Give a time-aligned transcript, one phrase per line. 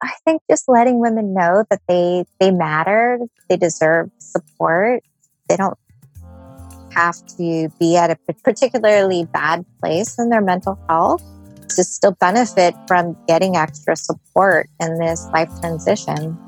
[0.00, 5.02] I think just letting women know that they they matter, they deserve support.
[5.48, 5.76] They don't
[6.94, 11.22] have to be at a particularly bad place in their mental health
[11.70, 16.38] to still benefit from getting extra support in this life transition.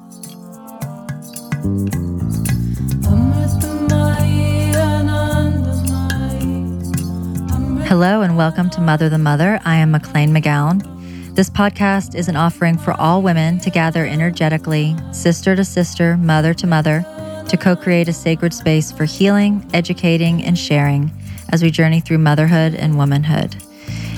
[7.88, 9.60] Hello and welcome to Mother the Mother.
[9.64, 10.89] I am McLean McGowan.
[11.32, 16.52] This podcast is an offering for all women to gather energetically, sister to sister, mother
[16.54, 17.06] to mother,
[17.48, 21.12] to co create a sacred space for healing, educating, and sharing
[21.50, 23.56] as we journey through motherhood and womanhood.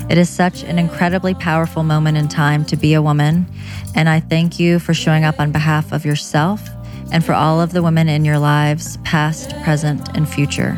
[0.08, 3.46] It is such an incredibly powerful moment in time to be a woman,
[3.94, 6.66] and I thank you for showing up on behalf of yourself
[7.12, 10.76] and for all of the women in your lives, past, present, and future.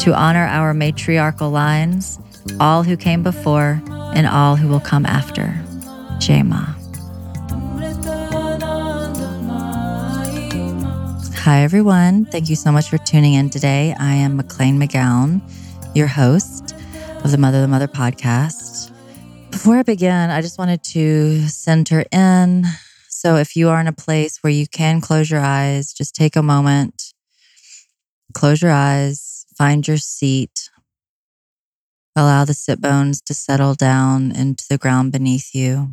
[0.00, 2.20] To honor our matriarchal lines,
[2.60, 3.82] all who came before,
[4.14, 5.63] and all who will come after.
[6.18, 6.74] Jai Ma.
[11.44, 12.24] Hi, everyone.
[12.24, 13.94] Thank you so much for tuning in today.
[13.98, 15.42] I am McLean McGowan,
[15.94, 16.74] your host
[17.22, 18.90] of the Mother the Mother podcast.
[19.50, 22.64] Before I begin, I just wanted to center in.
[23.08, 26.34] So, if you are in a place where you can close your eyes, just take
[26.36, 27.12] a moment,
[28.32, 30.70] close your eyes, find your seat,
[32.16, 35.90] allow the sit bones to settle down into the ground beneath you.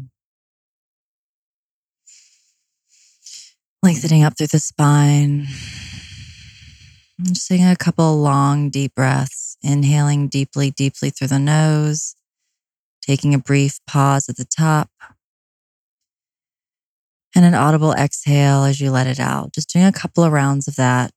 [3.84, 5.48] Lengthening up through the spine.
[7.24, 12.16] just taking a couple long, deep breaths, inhaling deeply, deeply through the nose,
[13.02, 14.90] taking a brief pause at the top,
[17.36, 19.54] and an audible exhale as you let it out.
[19.54, 21.14] Just doing a couple of rounds of that.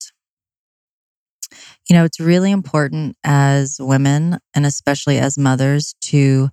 [1.89, 6.49] You know, it's really important as women and especially as mothers to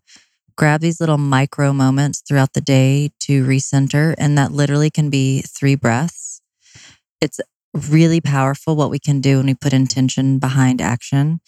[0.62, 4.14] grab these little micro moments throughout the day to recenter.
[4.20, 6.40] And that literally can be three breaths.
[7.20, 7.40] It's
[7.74, 11.40] really powerful what we can do when we put intention behind action.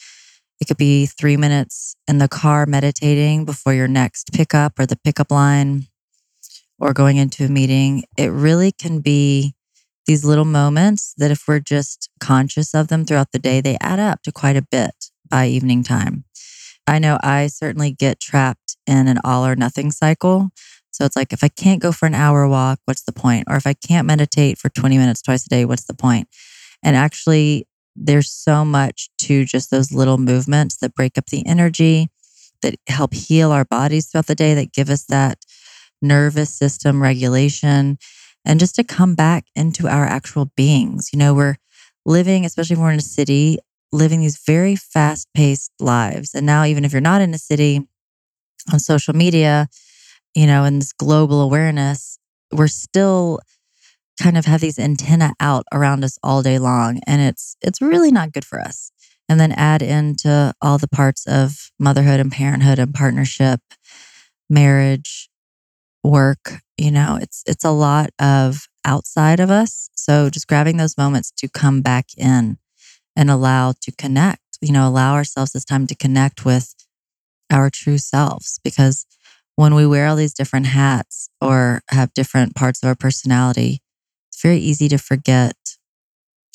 [0.60, 4.96] It could be three minutes in the car meditating before your next pickup or the
[4.96, 5.86] pickup line
[6.80, 8.06] or going into a meeting.
[8.18, 9.54] It really can be
[10.08, 14.00] these little moments that, if we're just conscious of them throughout the day, they add
[14.00, 16.24] up to quite a bit by evening time.
[16.88, 20.50] I know I certainly get trapped in an all or nothing cycle.
[20.92, 23.46] So it's like, if I can't go for an hour walk, what's the point?
[23.50, 26.28] Or if I can't meditate for 20 minutes twice a day, what's the point?
[26.84, 32.10] And actually, there's so much to just those little movements that break up the energy,
[32.62, 35.40] that help heal our bodies throughout the day, that give us that
[36.02, 37.98] nervous system regulation,
[38.46, 41.10] and just to come back into our actual beings.
[41.14, 41.58] You know, we're
[42.06, 43.58] living, especially if we're in a city,
[43.92, 46.34] living these very fast paced lives.
[46.34, 47.88] And now, even if you're not in a city
[48.72, 49.68] on social media,
[50.36, 52.18] you know, and this global awareness,
[52.52, 53.40] we're still
[54.22, 57.00] kind of have these antenna out around us all day long.
[57.08, 58.92] And it's it's really not good for us.
[59.30, 63.62] And then add into all the parts of motherhood and parenthood and partnership,
[64.50, 65.30] marriage,
[66.04, 69.90] work, you know, it's it's a lot of outside of us.
[69.96, 72.58] So just grabbing those moments to come back in
[73.16, 76.76] and allow to connect, you know, allow ourselves this time to connect with
[77.54, 78.60] our true selves.
[78.64, 79.06] Because
[79.56, 83.82] when we wear all these different hats or have different parts of our personality,
[84.30, 85.56] it's very easy to forget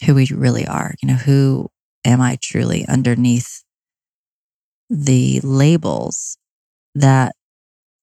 [0.04, 0.94] who we really are.
[1.02, 1.68] You know, who
[2.04, 3.62] am I truly underneath
[4.90, 6.38] the labels
[6.94, 7.34] that,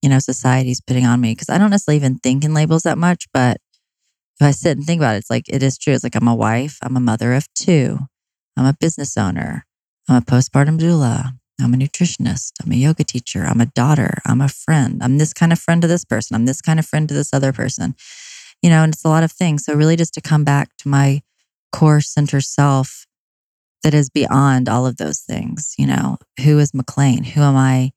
[0.02, 1.34] you know, society's putting on me?
[1.34, 3.58] Because I don't necessarily even think in labels that much, but
[4.40, 5.94] if I sit and think about it, it's like it is true.
[5.94, 8.00] It's like I'm a wife, I'm a mother of two,
[8.58, 9.66] I'm a business owner.
[10.08, 11.32] I'm a postpartum doula.
[11.62, 12.52] I'm a nutritionist.
[12.64, 13.46] I'm a yoga teacher.
[13.46, 14.20] I'm a daughter.
[14.26, 15.02] I'm a friend.
[15.02, 16.36] I'm this kind of friend to this person.
[16.36, 17.96] I'm this kind of friend to this other person.
[18.62, 19.66] You know, and it's a lot of things.
[19.66, 21.22] So, really, just to come back to my
[21.72, 23.06] core center self
[23.84, 25.76] that is beyond all of those things.
[25.78, 27.24] You know, who is McLean?
[27.24, 27.92] Who am I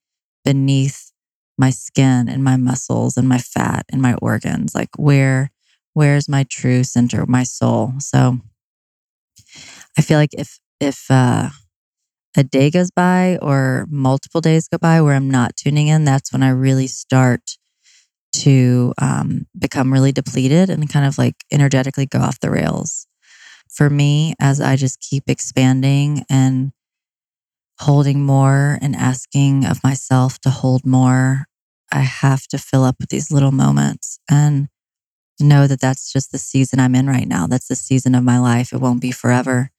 [0.45, 1.13] beneath
[1.57, 4.75] my skin and my muscles and my fat and my organs?
[4.75, 5.51] Like, where,
[5.95, 7.95] where's my true center, my soul?
[7.99, 8.39] So,
[9.97, 11.49] I feel like if if uh,
[12.37, 16.33] a day goes by or multiple days go by where I'm not tuning in, that's
[16.33, 17.57] when I really start
[18.35, 23.07] to um, become really depleted and kind of like energetically go off the rails.
[23.71, 26.73] For me, as I just keep expanding and
[27.81, 31.47] holding more and asking of myself to hold more,
[31.93, 34.69] I have to fill up with these little moments and
[35.41, 37.47] know that that's just the season I'm in right now.
[37.47, 38.73] That's the season of my life.
[38.73, 39.71] It won't be forever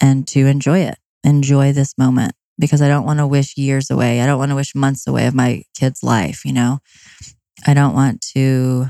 [0.00, 4.20] and to enjoy it, enjoy this moment because I don't want to wish years away.
[4.20, 6.78] I don't want to wish months away of my kid's life, you know?
[7.66, 8.86] I don't want to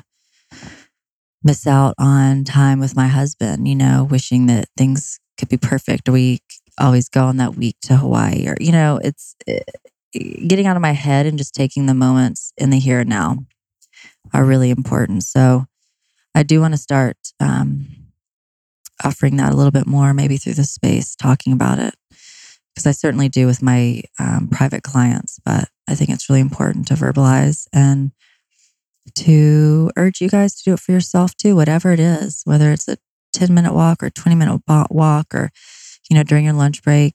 [1.42, 6.08] miss out on time with my husband, you know, wishing that things could be perfect.
[6.08, 6.40] We
[6.78, 9.60] always go on that week to Hawaii or, you know, it's eh,
[10.46, 13.38] getting out of my head and just taking the moments in the here and now
[14.32, 15.24] are really important.
[15.24, 15.66] So
[16.34, 17.86] I do want to start um,
[19.04, 21.94] offering that a little bit more, maybe through the space, talking about it.
[22.74, 26.86] Because I certainly do with my um, private clients, but I think it's really important
[26.88, 28.12] to verbalize and
[29.14, 32.88] to urge you guys to do it for yourself too, whatever it is, whether it's
[32.88, 32.96] a
[33.32, 35.50] 10 minute walk or 20 minute walk or,
[36.08, 37.14] you know, during your lunch break,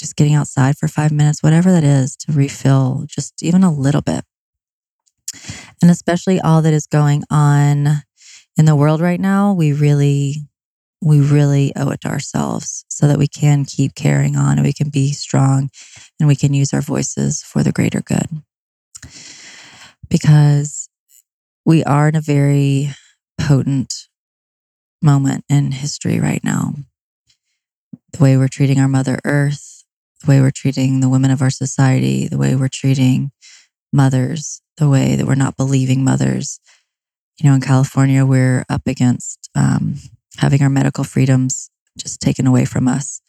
[0.00, 4.02] just getting outside for five minutes, whatever that is to refill just even a little
[4.02, 4.24] bit.
[5.82, 8.02] And especially all that is going on
[8.56, 10.36] in the world right now, we really,
[11.02, 14.72] we really owe it to ourselves so that we can keep carrying on and we
[14.72, 15.70] can be strong
[16.18, 18.26] and we can use our voices for the greater good.
[20.08, 20.88] Because
[21.64, 22.90] we are in a very
[23.38, 24.08] potent
[25.02, 26.74] moment in history right now.
[28.12, 29.84] The way we're treating our Mother Earth,
[30.22, 33.30] the way we're treating the women of our society, the way we're treating
[33.92, 36.60] mothers, the way that we're not believing mothers.
[37.38, 39.96] You know, in California, we're up against um,
[40.38, 43.20] having our medical freedoms just taken away from us.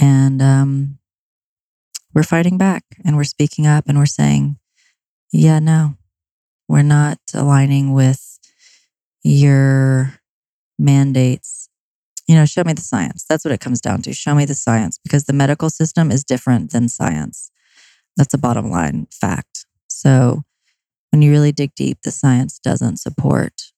[0.00, 0.98] And um,
[2.14, 4.58] we're fighting back and we're speaking up and we're saying,
[5.32, 5.94] yeah, no,
[6.68, 8.38] we're not aligning with
[9.22, 10.14] your
[10.78, 11.68] mandates.
[12.28, 13.24] You know, show me the science.
[13.28, 14.12] That's what it comes down to.
[14.12, 17.50] Show me the science because the medical system is different than science.
[18.16, 19.66] That's a bottom line fact.
[19.88, 20.44] So,
[21.10, 23.72] when you really dig deep, the science doesn't support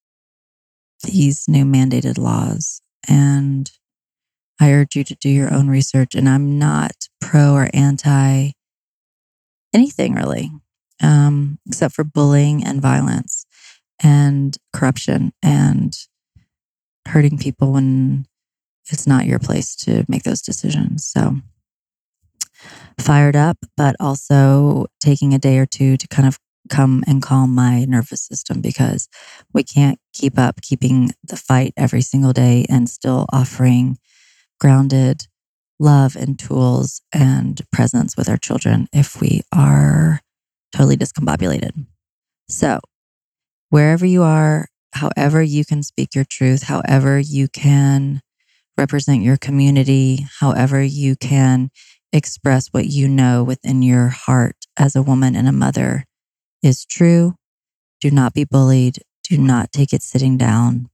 [1.02, 2.80] these new mandated laws.
[3.08, 3.70] And
[4.60, 6.14] I urge you to do your own research.
[6.14, 8.52] And I'm not pro or anti
[9.74, 10.50] anything really
[11.02, 13.46] um, except for bullying and violence
[14.02, 15.96] and corruption and
[17.08, 18.26] hurting people when
[18.90, 21.06] it's not your place to make those decisions.
[21.06, 21.36] So,
[22.98, 27.54] fired up, but also taking a day or two to kind of come and calm
[27.54, 29.08] my nervous system because
[29.52, 33.98] we can't keep up keeping the fight every single day and still offering
[34.60, 35.26] grounded
[35.78, 40.20] love and tools and presence with our children if we are
[40.74, 41.86] totally discombobulated.
[42.48, 42.80] So,
[43.70, 48.22] wherever you are, however you can speak your truth, however you can
[48.78, 51.70] represent your community, however you can
[52.12, 56.04] express what you know within your heart as a woman and a mother
[56.62, 57.34] is true.
[58.00, 58.98] Do not be bullied.
[59.28, 60.88] Do not take it sitting down.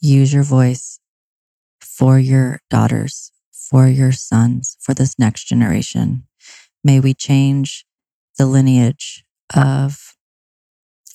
[0.00, 0.98] Use your voice
[1.80, 6.24] for your daughters, for your sons, for this next generation.
[6.84, 7.84] May we change
[8.38, 10.14] the lineage of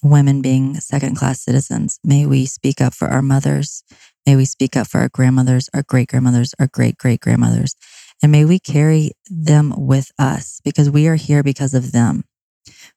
[0.04, 2.00] women being second class citizens.
[2.04, 3.84] May we speak up for our mothers.
[4.26, 7.76] May we speak up for our grandmothers, our great grandmothers, our great great grandmothers.
[8.22, 12.24] And may we carry them with us because we are here because of them.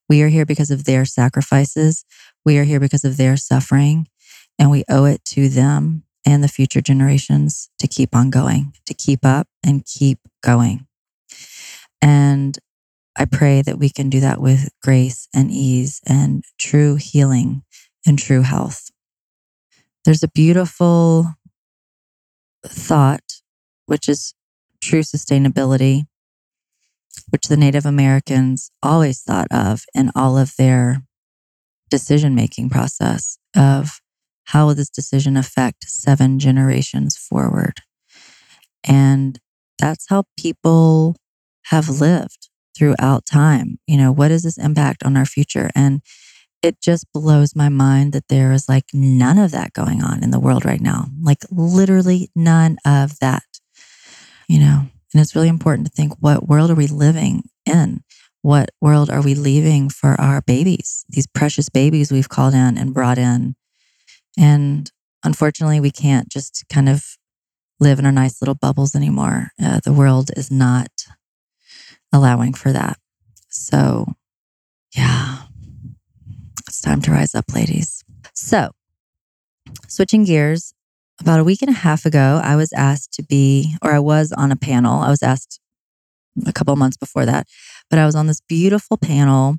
[0.09, 2.05] We are here because of their sacrifices.
[2.45, 4.09] We are here because of their suffering.
[4.59, 8.95] And we owe it to them and the future generations to keep on going, to
[8.95, 10.87] keep up and keep going.
[12.03, 12.59] And
[13.17, 17.63] I pray that we can do that with grace and ease and true healing
[18.07, 18.91] and true health.
[20.05, 21.35] There's a beautiful
[22.65, 23.41] thought,
[23.87, 24.35] which is
[24.81, 26.07] true sustainability,
[27.31, 31.03] which the Native Americans always thought of in all of their
[31.91, 34.01] decision making process of
[34.45, 37.81] how will this decision affect seven generations forward?
[38.85, 39.39] And
[39.79, 41.17] that's how people
[41.67, 43.79] have lived throughout time.
[43.87, 45.71] You know, what is this impact on our future?
[45.75, 46.03] And
[46.63, 50.31] it just blows my mind that there is like none of that going on in
[50.31, 51.07] the world right now.
[51.23, 53.45] Like literally none of that.
[54.49, 58.03] You know, and it's really important to think what world are we living in?
[58.43, 61.05] What world are we leaving for our babies?
[61.09, 63.55] These precious babies we've called in and brought in.
[64.39, 64.91] And
[65.25, 67.05] unfortunately, we can't just kind of
[67.81, 69.51] live in our nice little bubbles anymore.
[69.63, 70.91] Uh, the world is not
[72.13, 72.99] allowing for that.
[73.49, 74.15] So,
[74.97, 75.43] yeah,
[76.67, 78.05] it's time to rise up, ladies.
[78.35, 78.71] So,
[79.89, 80.73] switching gears,
[81.21, 84.33] about a week and a half ago, I was asked to be, or I was
[84.33, 85.01] on a panel.
[85.01, 85.61] I was asked
[86.47, 87.47] a couple months before that,
[87.89, 89.57] but I was on this beautiful panel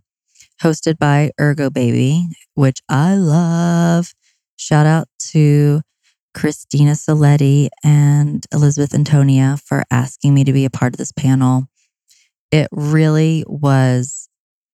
[0.61, 4.13] hosted by Ergo Baby, which I love.
[4.57, 5.81] Shout out to
[6.33, 11.67] Christina Saletti and Elizabeth Antonia for asking me to be a part of this panel
[12.51, 14.29] it really was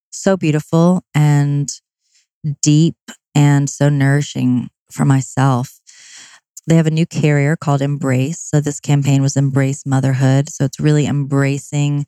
[0.10, 1.72] so beautiful and
[2.62, 2.96] deep
[3.36, 5.77] and so nourishing for myself
[6.68, 8.40] they have a new carrier called Embrace.
[8.40, 10.50] So this campaign was Embrace Motherhood.
[10.50, 12.06] So it's really embracing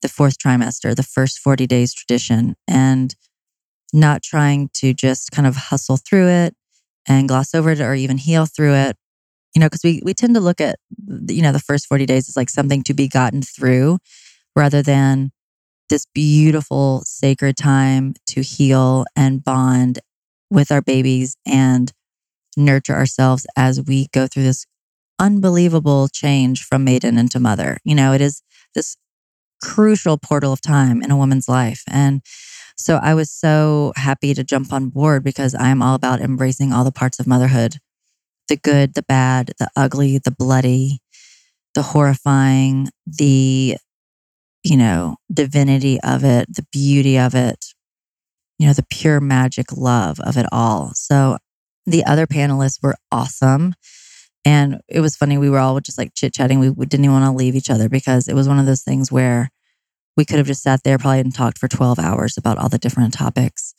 [0.00, 3.14] the fourth trimester, the first 40 days tradition, and
[3.92, 6.54] not trying to just kind of hustle through it
[7.06, 8.96] and gloss over it or even heal through it.
[9.54, 10.78] You know, because we, we tend to look at,
[11.28, 13.98] you know, the first 40 days as like something to be gotten through
[14.56, 15.30] rather than
[15.90, 19.98] this beautiful sacred time to heal and bond
[20.50, 21.92] with our babies and
[22.60, 24.66] nurture ourselves as we go through this
[25.18, 27.78] unbelievable change from maiden into mother.
[27.84, 28.42] You know, it is
[28.74, 28.96] this
[29.62, 31.82] crucial portal of time in a woman's life.
[31.88, 32.22] And
[32.76, 36.84] so I was so happy to jump on board because I'm all about embracing all
[36.84, 37.78] the parts of motherhood
[38.48, 40.98] the good, the bad, the ugly, the bloody,
[41.76, 43.76] the horrifying, the,
[44.64, 47.66] you know, divinity of it, the beauty of it,
[48.58, 50.90] you know, the pure magic love of it all.
[50.94, 51.38] So
[51.86, 53.74] the other panelists were awesome.
[54.44, 55.36] And it was funny.
[55.38, 56.60] We were all just like chit chatting.
[56.60, 59.12] We, didn't even want to leave each other because it was one of those things
[59.12, 59.50] where
[60.16, 62.78] we could have just sat there probably and talked for 12 hours about all the
[62.78, 63.74] different topics.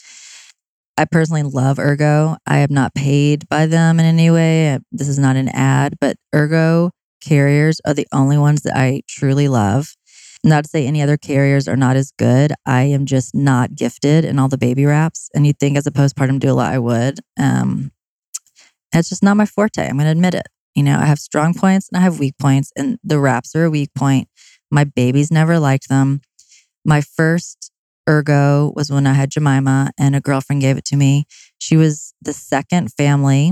[0.98, 2.38] I personally love Ergo.
[2.46, 4.80] I am not paid by them in any way.
[4.92, 6.92] This is not an ad, but Ergo
[7.22, 9.96] carriers are the only ones that I truly love.
[10.44, 12.54] Not to say any other carriers are not as good.
[12.66, 15.30] I am just not gifted in all the baby wraps.
[15.36, 17.20] And you'd think as a postpartum doula, I would.
[17.40, 17.92] Um,
[18.94, 19.88] it's just not my forte.
[19.88, 20.48] I'm going to admit it.
[20.76, 23.66] You know, I have strong points and I have weak points, and the wraps are
[23.66, 24.30] a weak point.
[24.72, 26.22] My babies never liked them.
[26.86, 27.72] My first
[28.10, 31.26] ergo was when I had Jemima, and a girlfriend gave it to me.
[31.60, 33.52] She was the second family.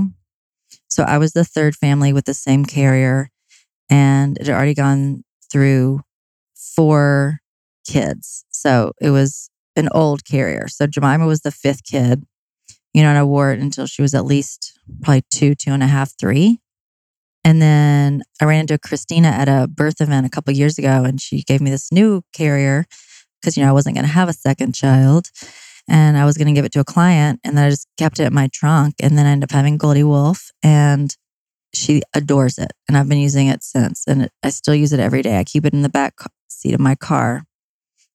[0.88, 3.30] So I was the third family with the same carrier,
[3.88, 6.00] and it had already gone through
[6.80, 7.40] four
[7.86, 8.46] kids.
[8.48, 10.66] So it was an old carrier.
[10.66, 12.24] So Jemima was the fifth kid,
[12.94, 15.82] you know, and I wore it until she was at least probably two, two and
[15.82, 16.58] a half, three.
[17.44, 21.20] And then I ran into Christina at a birth event a couple years ago, and
[21.20, 22.86] she gave me this new carrier
[23.42, 25.28] because, you know, I wasn't going to have a second child
[25.86, 27.40] and I was going to give it to a client.
[27.44, 28.94] And then I just kept it in my trunk.
[29.02, 31.14] And then I ended up having Goldie Wolf, and
[31.74, 32.72] she adores it.
[32.88, 34.04] And I've been using it since.
[34.06, 35.38] And I still use it every day.
[35.38, 36.14] I keep it in the back
[36.60, 37.44] seat of my car.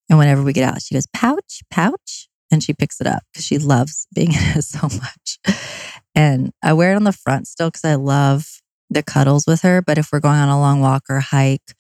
[0.10, 2.28] And whenever we get out, she goes, pouch, pouch.
[2.52, 5.40] And she picks it up because she loves being in it so much.
[6.14, 9.82] And I wear it on the front still because I love the cuddles with her.
[9.82, 11.74] But if we're going on a long walk or hike,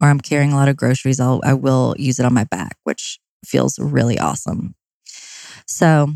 [0.00, 2.76] or I'm carrying a lot of groceries, I'll I will use it on my back,
[2.84, 4.74] which feels really awesome.
[5.66, 6.08] So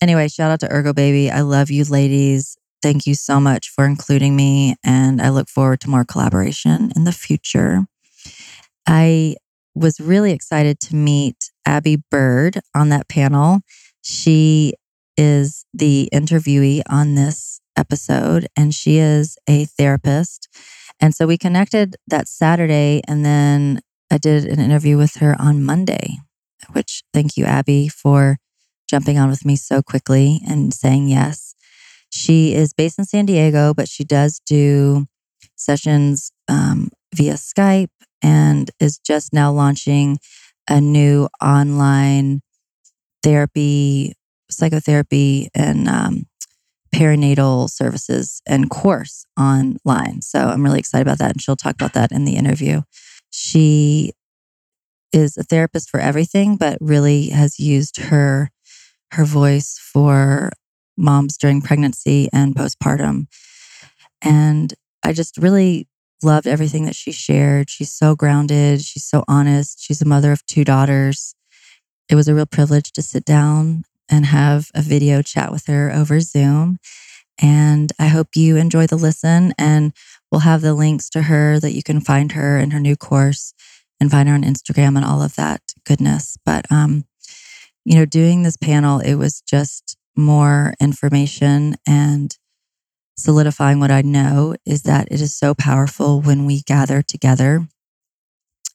[0.00, 1.30] anyway, shout out to Ergo Baby.
[1.30, 2.56] I love you ladies.
[2.82, 4.76] Thank you so much for including me.
[4.84, 7.84] And I look forward to more collaboration in the future.
[8.86, 9.36] I
[9.74, 13.60] was really excited to meet Abby Bird on that panel.
[14.02, 14.74] She
[15.16, 20.48] is the interviewee on this episode, and she is a therapist.
[21.00, 25.64] And so we connected that Saturday, and then I did an interview with her on
[25.64, 26.18] Monday,
[26.72, 28.38] which thank you, Abby, for
[28.88, 31.54] jumping on with me so quickly and saying yes.
[32.10, 35.06] She is based in San Diego, but she does do
[35.56, 37.88] sessions um, via Skype
[38.22, 40.18] and is just now launching
[40.68, 42.40] a new online
[43.22, 44.14] therapy,
[44.50, 46.26] psychotherapy, and um,
[46.94, 50.22] perinatal services and course online.
[50.22, 51.32] So I'm really excited about that.
[51.32, 52.82] And she'll talk about that in the interview.
[53.30, 54.12] She
[55.12, 58.50] is a therapist for everything, but really has used her
[59.12, 60.50] her voice for
[60.96, 63.26] moms during pregnancy and postpartum.
[64.22, 65.86] And I just really
[66.24, 67.70] loved everything that she shared.
[67.70, 68.82] She's so grounded.
[68.82, 69.82] She's so honest.
[69.82, 71.34] She's a mother of two daughters.
[72.08, 75.90] It was a real privilege to sit down and have a video chat with her
[75.92, 76.78] over Zoom.
[77.40, 79.54] And I hope you enjoy the listen.
[79.56, 79.92] And
[80.30, 83.54] we'll have the links to her that you can find her in her new course
[84.00, 86.36] and find her on Instagram and all of that goodness.
[86.44, 87.04] But um,
[87.84, 92.36] you know, doing this panel, it was just more information and
[93.16, 97.66] solidifying what I know is that it is so powerful when we gather together.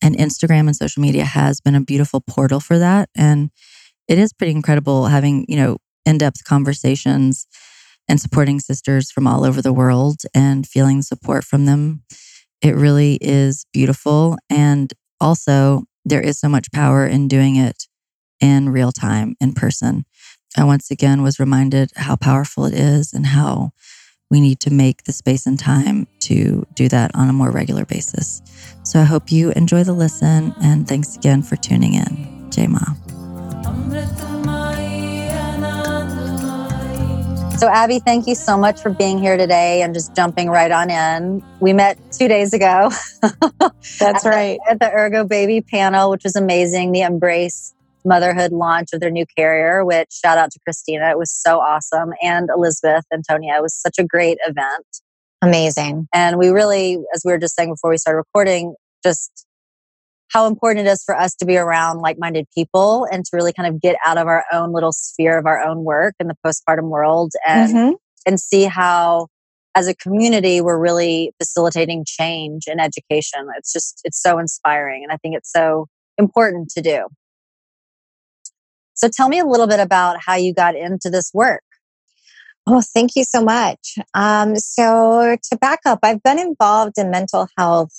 [0.01, 3.09] And Instagram and social media has been a beautiful portal for that.
[3.15, 3.49] And
[4.07, 7.47] it is pretty incredible having, you know, in depth conversations
[8.07, 12.03] and supporting sisters from all over the world and feeling support from them.
[12.61, 14.37] It really is beautiful.
[14.49, 17.87] And also, there is so much power in doing it
[18.39, 20.05] in real time, in person.
[20.55, 23.71] I once again was reminded how powerful it is and how
[24.29, 27.85] we need to make the space and time to do that on a more regular
[27.85, 28.41] basis.
[28.83, 32.49] So I hope you enjoy the listen and thanks again for tuning in.
[32.51, 32.79] Jai Ma.
[37.57, 40.91] So, Abby, thank you so much for being here today and just jumping right on
[40.91, 41.43] in.
[41.59, 42.91] We met two days ago.
[43.99, 44.59] That's at right.
[44.65, 46.91] The, at the Ergo Baby panel, which was amazing.
[46.91, 47.73] The Embrace
[48.05, 51.09] Motherhood launch of their new carrier, which shout out to Christina.
[51.11, 52.13] It was so awesome.
[52.21, 53.55] And Elizabeth Antonia.
[53.57, 54.85] It was such a great event.
[55.41, 56.07] Amazing.
[56.13, 59.45] And we really, as we were just saying before we started recording, just
[60.29, 63.53] how important it is for us to be around like minded people and to really
[63.53, 66.35] kind of get out of our own little sphere of our own work in the
[66.45, 67.93] postpartum world and, mm-hmm.
[68.25, 69.27] and see how,
[69.75, 73.47] as a community, we're really facilitating change in education.
[73.57, 75.03] It's just, it's so inspiring.
[75.03, 75.87] And I think it's so
[76.17, 77.07] important to do.
[78.97, 81.61] So tell me a little bit about how you got into this work.
[82.69, 83.95] Oh, thank you so much.
[84.13, 87.91] Um, so, to back up, I've been involved in mental health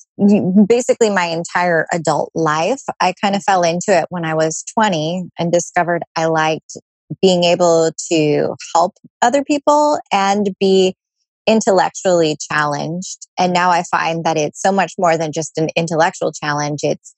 [0.66, 2.82] basically my entire adult life.
[3.00, 6.76] I kind of fell into it when I was 20 and discovered I liked
[7.22, 10.94] being able to help other people and be
[11.46, 13.26] intellectually challenged.
[13.38, 16.80] And now I find that it's so much more than just an intellectual challenge.
[16.82, 17.14] It's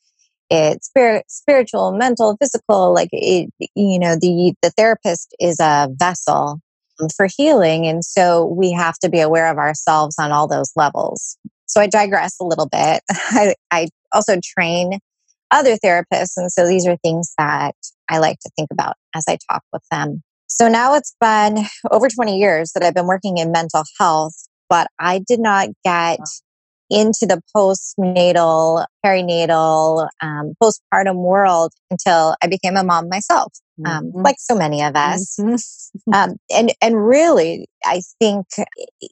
[0.50, 2.92] it's spirit, spiritual, mental, physical.
[2.92, 6.60] Like it, you know, the the therapist is a vessel
[7.00, 7.86] um, for healing.
[7.86, 11.38] And so we have to be aware of ourselves on all those levels.
[11.66, 13.02] So I digress a little bit.
[13.10, 14.98] I, I also train
[15.52, 16.36] other therapists.
[16.36, 17.74] And so these are things that
[18.08, 20.22] I like to think about as I talk with them.
[20.46, 24.34] So now it's been over 20 years that I've been working in mental health,
[24.68, 26.18] but I did not get
[26.90, 33.52] into the postnatal, perinatal, um, postpartum world until I became a mom myself,
[33.86, 34.22] um, mm-hmm.
[34.22, 35.36] like so many of us.
[35.40, 36.12] Mm-hmm.
[36.12, 38.46] um, and and really, I think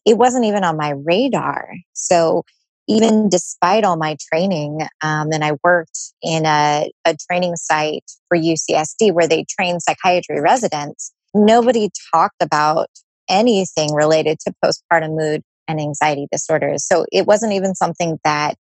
[0.05, 1.71] it wasn't even on my radar.
[1.93, 2.43] So
[2.89, 8.37] even despite all my training, um, and I worked in a, a training site for
[8.37, 12.89] UCSD where they train psychiatry residents, nobody talked about
[13.29, 16.85] anything related to postpartum mood and anxiety disorders.
[16.85, 18.57] So it wasn't even something that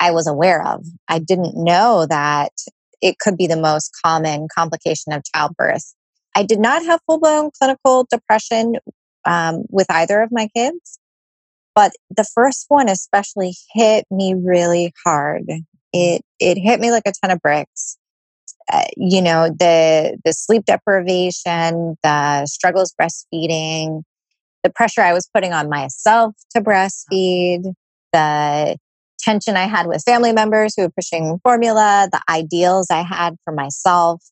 [0.00, 0.84] I was aware of.
[1.08, 2.52] I didn't know that
[3.00, 5.94] it could be the most common complication of childbirth.
[6.34, 8.76] I did not have full blown clinical depression
[9.24, 10.98] um, with either of my kids,
[11.74, 15.44] but the first one especially hit me really hard.
[15.92, 17.96] It it hit me like a ton of bricks.
[18.70, 24.02] Uh, you know the the sleep deprivation, the struggles breastfeeding,
[24.62, 27.72] the pressure I was putting on myself to breastfeed,
[28.12, 28.76] the
[29.18, 33.52] tension I had with family members who were pushing formula, the ideals I had for
[33.52, 34.22] myself,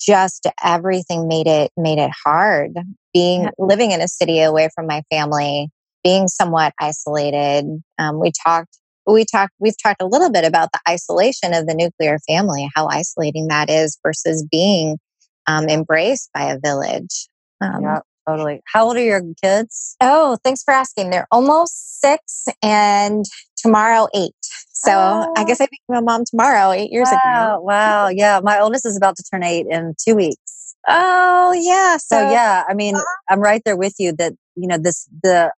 [0.00, 2.72] just everything made it made it hard.
[3.14, 3.50] Being yeah.
[3.58, 5.70] living in a city away from my family,
[6.04, 7.64] being somewhat isolated.
[7.98, 11.74] Um, we talked we talked we've talked a little bit about the isolation of the
[11.74, 14.98] nuclear family, how isolating that is versus being
[15.46, 17.28] um, embraced by a village.
[17.60, 18.00] Um, yeah.
[18.28, 18.60] Totally.
[18.66, 19.96] How old are your kids?
[20.00, 21.10] Oh, thanks for asking.
[21.10, 23.24] They're almost six and
[23.56, 24.34] tomorrow eight.
[24.72, 25.34] So oh.
[25.36, 27.60] I guess I became a mom tomorrow, eight years wow, ago.
[27.62, 28.08] Wow.
[28.08, 28.40] Yeah.
[28.42, 30.74] My oldest is about to turn eight in two weeks.
[30.88, 31.98] Oh, yeah.
[31.98, 33.04] So, so yeah, I mean, uh-huh.
[33.28, 35.52] I'm right there with you that, you know, this, the,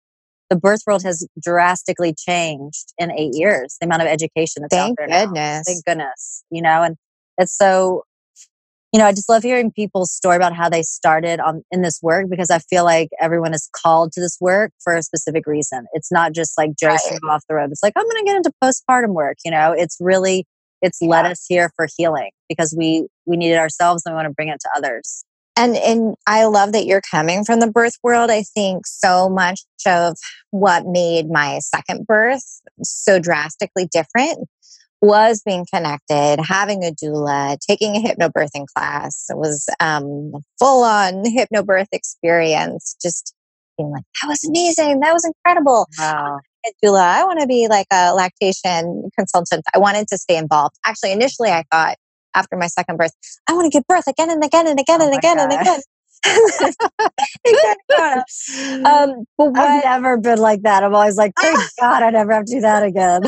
[0.50, 3.78] the birth world has drastically changed in eight years.
[3.80, 5.26] The amount of education that's Thank out there.
[5.26, 5.34] goodness.
[5.34, 5.62] Now.
[5.65, 6.43] Thank goodness.
[6.50, 6.97] You know, and
[7.38, 8.04] it's so
[8.91, 11.99] you know, I just love hearing people's story about how they started on in this
[12.01, 15.86] work because I feel like everyone is called to this work for a specific reason.
[15.93, 17.19] It's not just like Joe right.
[17.30, 17.69] off the road.
[17.71, 19.38] It's like I'm going to get into postpartum work.
[19.45, 20.45] You know, it's really
[20.82, 21.08] it's yeah.
[21.08, 24.34] led us here for healing because we we need it ourselves and we want to
[24.34, 25.23] bring it to others.
[25.56, 28.30] And and I love that you're coming from the birth world.
[28.30, 30.17] I think so much of
[30.49, 32.43] what made my second birth
[32.84, 34.49] so drastically different
[35.02, 39.26] was being connected, having a doula, taking a hypnobirthing class.
[39.30, 42.96] It was um, full on hypnobirth experience.
[43.02, 43.34] Just
[43.78, 45.00] being like, that was amazing.
[45.00, 45.88] That was incredible.
[45.98, 46.40] Wow.
[46.84, 49.64] Doula, I want to be like a lactation consultant.
[49.74, 50.76] I wanted to stay involved.
[50.86, 51.98] Actually, initially, I thought
[52.36, 53.14] after my second birth,
[53.48, 55.52] I want to give birth again and again and again oh and again God.
[55.52, 55.80] and again.
[58.86, 60.84] um, but I've never been like that.
[60.84, 63.24] I'm always like, thank God I never have to do that again.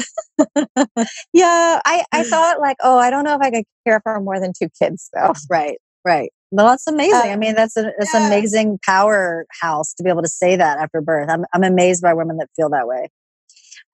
[1.34, 4.40] yeah, I, I thought like, oh, I don't know if I could care for more
[4.40, 5.34] than two kids though.
[5.50, 6.32] Right, right.
[6.52, 7.32] Well, that's amazing.
[7.32, 8.28] I mean, that's an yeah.
[8.28, 11.28] amazing powerhouse to be able to say that after birth.
[11.28, 13.10] I'm I'm amazed by women that feel that way.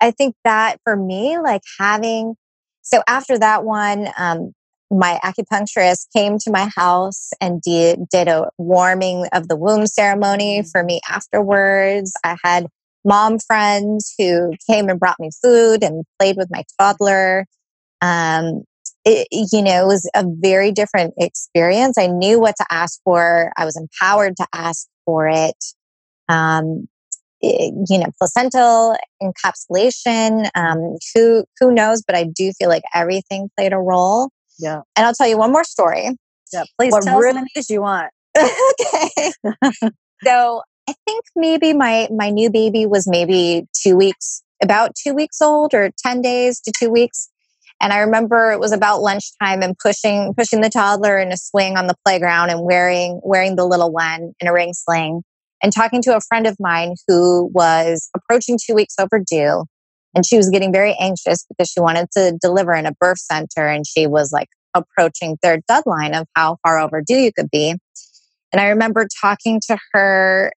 [0.02, 2.36] I think that for me, like having
[2.82, 4.54] so after that one, um,
[4.92, 10.64] my acupuncturist came to my house and did, did a warming of the womb ceremony
[10.72, 12.14] for me afterwards.
[12.24, 12.68] I had
[13.06, 17.46] mom friends who came and brought me food and played with my toddler.
[18.02, 18.64] Um,
[19.06, 21.98] it, you know, it was a very different experience.
[21.98, 23.52] I knew what to ask for.
[23.58, 25.56] I was empowered to ask for it.
[26.30, 26.88] um,
[27.42, 30.50] you know, placental encapsulation.
[30.56, 32.04] Um, who who knows?
[32.06, 34.30] But I do feel like everything played a role.
[34.60, 34.82] Yeah.
[34.96, 36.10] And I'll tell you one more story.
[36.54, 36.64] Yeah.
[36.78, 38.12] Please What tell really- many you want.
[38.38, 39.32] okay.
[40.24, 45.42] so I think maybe my my new baby was maybe two weeks, about two weeks
[45.42, 47.30] old, or ten days to two weeks.
[47.82, 51.78] And I remember it was about lunchtime and pushing pushing the toddler in a swing
[51.78, 55.24] on the playground and wearing wearing the little one in a ring sling
[55.64, 59.64] and talking to a friend of mine who was approaching two weeks overdue.
[60.16, 63.68] And she was getting very anxious because she wanted to deliver in a birth center
[63.68, 67.76] and she was like approaching their deadline of how far overdue you could be.
[68.52, 70.52] And I remember talking to her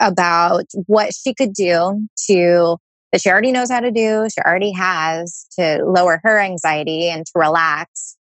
[0.00, 2.76] about what she could do to
[3.12, 7.24] that she already knows how to do, she already has to lower her anxiety and
[7.26, 8.16] to relax.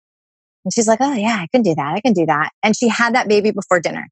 [0.66, 1.94] And she's like, Oh, yeah, I can do that.
[1.96, 2.50] I can do that.
[2.64, 4.08] And she had that baby before dinner.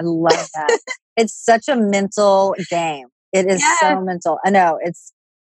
[0.00, 0.78] I love that.
[1.16, 3.08] it's such a mental game.
[3.32, 3.96] It is Yeah.
[3.96, 4.38] so mental.
[4.44, 5.12] I know it's,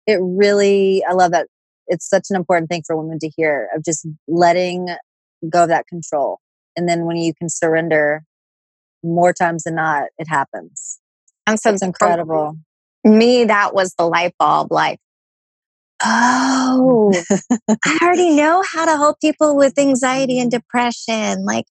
[0.08, 1.48] it really, I love that.
[1.88, 4.88] It's such an important thing for women to hear of just letting
[5.50, 6.40] go of that control.
[6.78, 8.24] And then when you can surrender
[9.04, 11.00] more times than not, it happens.
[11.46, 12.58] And so It's incredible.
[13.04, 15.00] me, that was the light bulb like,
[16.04, 17.14] oh,
[17.86, 21.44] I already know how to help people with anxiety and depression.
[21.44, 21.66] Like,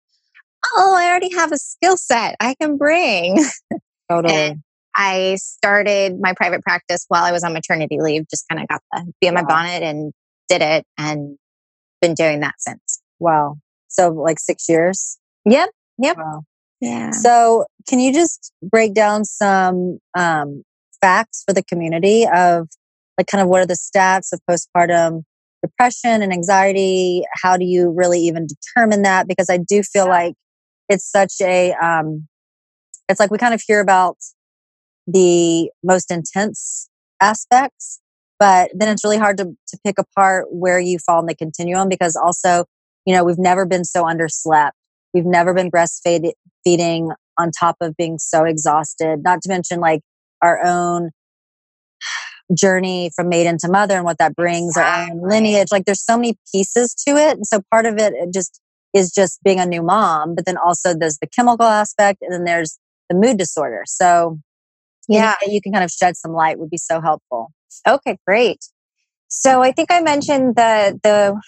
[0.74, 3.42] oh, I already have a skill set I can bring.
[4.10, 4.60] Totally.
[4.94, 8.82] I started my private practice while I was on maternity leave, just kind of got
[8.92, 9.48] the bee in my Wow.
[9.48, 10.12] bonnet and
[10.48, 11.38] did it and
[12.00, 13.00] been doing that since.
[13.18, 13.56] Wow.
[13.88, 15.18] So like six years.
[15.44, 15.70] Yep.
[15.98, 16.16] Yep.
[16.16, 16.42] Wow.
[16.80, 17.10] Yeah.
[17.12, 20.62] So, can you just break down some um,
[21.00, 22.68] facts for the community of
[23.16, 25.22] like kind of what are the stats of postpartum
[25.62, 27.22] depression and anxiety?
[27.42, 29.28] How do you really even determine that?
[29.28, 30.34] Because I do feel like
[30.88, 32.26] it's such a, um,
[33.08, 34.16] it's like we kind of hear about
[35.06, 36.88] the most intense
[37.20, 38.00] aspects,
[38.38, 41.88] but then it's really hard to, to pick apart where you fall in the continuum
[41.88, 42.64] because also,
[43.06, 44.72] you know, we've never been so underslept.
[45.14, 50.00] We've never been breastfeeding on top of being so exhausted, not to mention like
[50.42, 51.10] our own
[52.54, 55.68] journey from maiden to mother and what that brings, our own lineage.
[55.70, 57.36] Like there's so many pieces to it.
[57.36, 58.60] And so part of it, it just
[58.94, 62.44] is just being a new mom, but then also there's the chemical aspect and then
[62.44, 63.82] there's the mood disorder.
[63.86, 64.38] So
[65.08, 65.34] yeah.
[65.46, 67.52] you can kind of shed some light would be so helpful.
[67.86, 68.58] Okay, great.
[69.28, 71.40] So I think I mentioned the the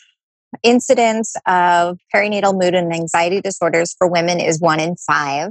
[0.62, 5.50] incidence of perinatal mood and anxiety disorders for women is one in five.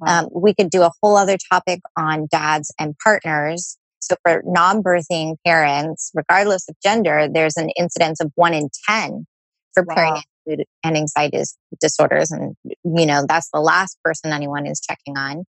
[0.00, 0.20] Wow.
[0.20, 3.78] Um, we could do a whole other topic on dads and partners.
[4.00, 9.26] So for non-birthing parents, regardless of gender, there's an incidence of one in ten
[9.72, 9.94] for Wow.
[9.94, 11.42] perinatal mood and anxiety
[11.80, 15.44] disorders, and you know that's the last person anyone is checking on.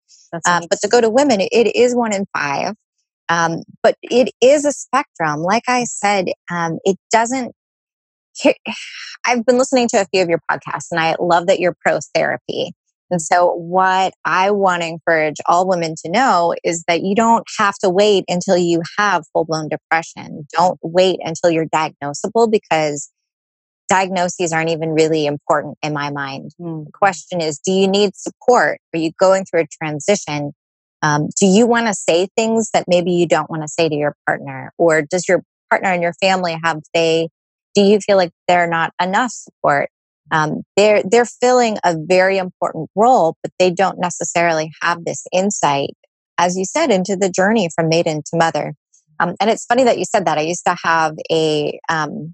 [0.45, 2.73] Um, but to go to women, it is one in five.
[3.30, 5.41] Um, but it is a spectrum.
[5.41, 7.54] Like I said, um, it doesn't.
[9.25, 11.99] I've been listening to a few of your podcasts, and I love that you're pro
[12.13, 12.73] therapy.
[13.10, 17.45] And so, what I want to encourage all women to know is that you don't
[17.58, 20.47] have to wait until you have full blown depression.
[20.58, 23.10] Don't wait until you're diagnosable because
[23.91, 26.51] diagnoses aren't even really important in my mind.
[26.60, 26.86] Mm.
[26.86, 28.80] the question is do you need support?
[28.93, 30.54] Are you going through a transition?
[31.01, 33.95] Um, do you want to say things that maybe you don't want to say to
[33.95, 34.71] your partner?
[34.77, 37.27] Or does your partner and your family have they
[37.75, 39.89] do you feel like they're not enough support?
[40.32, 45.95] Um, they're they're filling a very important role but they don't necessarily have this insight
[46.38, 48.73] as you said into the journey from maiden to mother.
[49.19, 50.38] Um, and it's funny that you said that.
[50.38, 52.34] I used to have a um,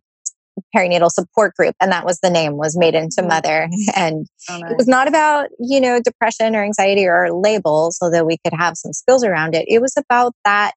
[0.75, 3.27] perinatal support group and that was the name was maiden to Mhm.
[3.27, 3.69] mother.
[3.95, 8.25] And Oh, it was not about you know depression or anxiety or labels so that
[8.25, 9.65] we could have some skills around it.
[9.67, 10.73] It was about that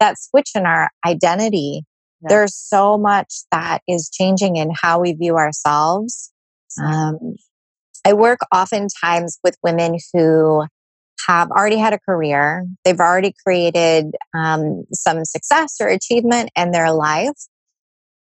[0.00, 1.82] that switch in our identity.
[2.22, 2.28] Yeah.
[2.28, 6.30] there's so much that is changing in how we view ourselves.
[6.82, 7.36] Um,
[8.06, 10.64] i work oftentimes with women who
[11.26, 12.64] have already had a career.
[12.84, 17.36] They've already created um, some success or achievement in their life.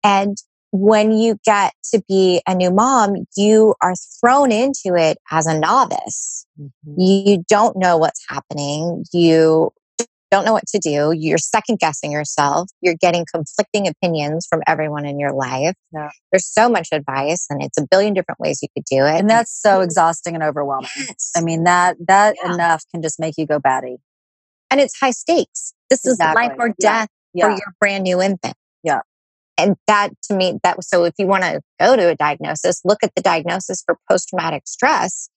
[0.05, 0.37] And
[0.73, 5.59] when you get to be a new mom, you are thrown into it as a
[5.59, 6.47] novice.
[6.61, 6.71] Mhm.
[6.97, 9.05] You don't know what's happening.
[9.13, 9.71] You
[10.31, 11.13] don't know what to do.
[11.15, 12.71] You're second guessing yourself.
[12.81, 15.75] You're getting conflicting opinions from everyone in your life.
[15.93, 16.09] Yeah.
[16.31, 19.21] There's so much advice and it's a billion different ways you could do it.
[19.21, 20.89] And that's so exhausting and overwhelming.
[20.97, 21.33] Yes.
[21.37, 22.55] I mean, that, that Yeah.
[22.55, 23.99] enough can just make you go batty.
[24.71, 25.75] and it's high stakes.
[25.91, 26.57] This is life Exactly.
[26.65, 27.45] or death Yeah.
[27.45, 28.55] for your brand new infant.
[28.83, 29.01] Yeah.
[29.59, 32.99] And that to me, that so if you want to go to a diagnosis, look
[33.03, 35.29] at the diagnosis for post traumatic stress.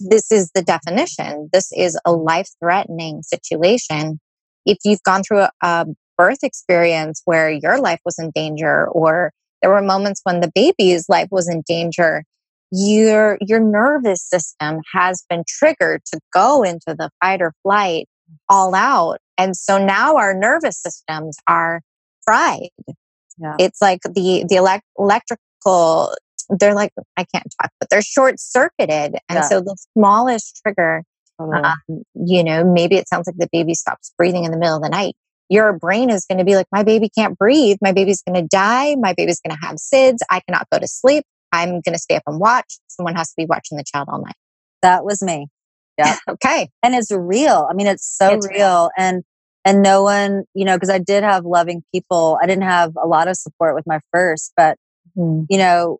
[0.00, 1.50] this is the definition.
[1.52, 4.20] This is a life threatening situation.
[4.64, 9.32] If you've gone through a, a birth experience where your life was in danger or
[9.60, 12.24] there were moments when the baby's life was in danger,
[12.70, 18.06] your your nervous system has been triggered to go into the fight or flight
[18.48, 19.18] all out.
[19.38, 21.82] And so now our nervous systems are
[22.24, 22.70] fried.
[23.38, 23.56] Yeah.
[23.58, 26.14] It's like the the elect- electrical
[26.50, 29.42] they're like I can't talk, but they're short circuited, and yeah.
[29.42, 31.02] so the smallest trigger,
[31.38, 31.74] um,
[32.14, 34.88] you know, maybe it sounds like the baby stops breathing in the middle of the
[34.88, 35.14] night.
[35.48, 37.76] Your brain is going to be like, my baby can't breathe.
[37.82, 38.96] My baby's going to die.
[38.96, 40.18] My baby's going to have SIDS.
[40.30, 41.24] I cannot go to sleep.
[41.52, 42.78] I'm going to stay up and watch.
[42.88, 44.36] Someone has to be watching the child all night.
[44.82, 45.48] That was me.
[45.98, 46.16] Yeah.
[46.28, 46.70] okay.
[46.82, 47.68] And it's real.
[47.70, 48.58] I mean, it's so it's real.
[48.58, 48.90] real.
[48.96, 49.22] And
[49.64, 52.38] and no one, you know, because I did have loving people.
[52.42, 54.76] I didn't have a lot of support with my first, but
[55.16, 55.46] mm.
[55.48, 55.98] you know,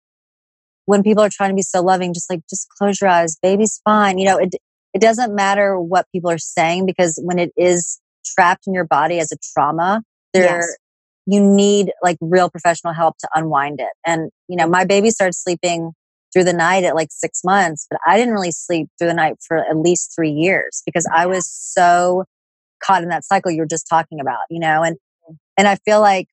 [0.87, 3.81] when people are trying to be so loving, just like, just close your eyes, baby's
[3.85, 4.19] fine.
[4.19, 4.55] You know, it,
[4.93, 9.19] it doesn't matter what people are saying because when it is trapped in your body
[9.19, 10.03] as a trauma,
[10.35, 10.77] there, yes.
[11.27, 13.93] you need like real professional help to unwind it.
[14.07, 15.93] And, you know, my baby started sleeping
[16.33, 19.37] through the night at like six months, but I didn't really sleep through the night
[19.47, 22.25] for at least three years because I was so
[22.85, 24.97] caught in that cycle you're just talking about, you know, and,
[25.57, 26.29] and I feel like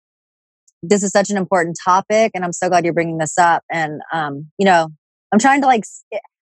[0.83, 4.01] this is such an important topic and i'm so glad you're bringing this up and
[4.11, 4.89] um, you know
[5.31, 5.83] i'm trying to like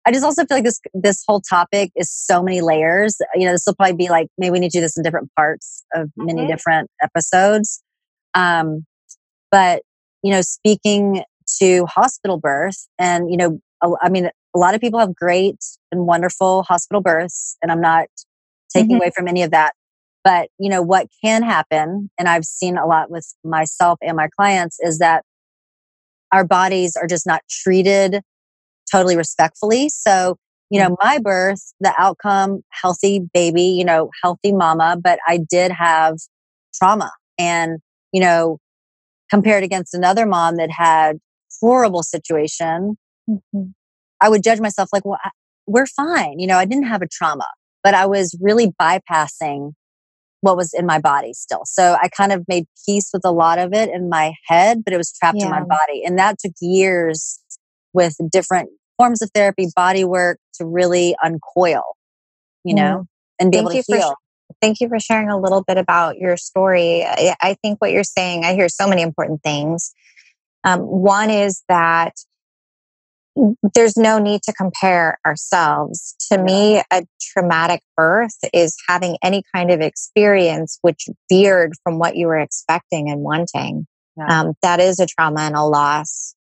[0.06, 3.52] i just also feel like this this whole topic is so many layers you know
[3.52, 6.08] this will probably be like maybe we need to do this in different parts of
[6.08, 6.26] mm-hmm.
[6.26, 7.82] many different episodes
[8.34, 8.86] um,
[9.52, 9.82] but
[10.24, 11.24] you know speaking
[11.60, 13.60] to hospital birth and you know
[14.02, 15.58] I mean a lot of people have great
[15.92, 18.08] and wonderful hospital births and i'm not
[18.72, 18.98] taking mm-hmm.
[18.98, 19.74] away from any of that
[20.24, 24.28] but, you know, what can happen, and I've seen a lot with myself and my
[24.38, 25.24] clients, is that
[26.32, 28.22] our bodies are just not treated
[28.92, 29.90] totally respectfully.
[29.90, 30.38] So,
[30.70, 35.72] you know, my birth, the outcome, healthy baby, you know, healthy mama, but I did
[35.72, 36.18] have
[36.76, 37.12] trauma.
[37.40, 37.80] And,
[38.12, 38.60] you know,
[39.30, 41.18] compared against another mom that had
[41.62, 42.98] horrible situation,
[43.30, 43.64] mm-hmm.
[44.22, 45.30] I would judge myself like, well, I,
[45.66, 46.40] we're fine.
[46.40, 47.48] You know, I didn't have a trauma,
[47.84, 49.74] but I was really bypassing
[50.42, 51.64] what was in my body still.
[51.66, 54.94] So I kind of made peace with a lot of it in my head, but
[54.94, 55.46] it was trapped yeah.
[55.46, 56.04] in my body.
[56.06, 57.40] And that took years
[57.94, 61.84] with different forms of therapy, body work to really uncoil,
[62.64, 63.08] you know, mm.
[63.40, 64.16] and be Thank able to heal.
[64.62, 67.04] Thank you for sharing a little bit about your story.
[67.06, 69.94] I, I, think what you're saying, I hear so many important things.
[70.64, 72.14] Um, one is that
[73.74, 76.16] there's no need to compare ourselves.
[76.32, 82.16] To me, a traumatic birth is having any kind of experience which veered from what
[82.16, 83.88] you were expecting and wanting.
[84.18, 84.42] Yeah.
[84.42, 86.36] Um, that is a trauma and a loss.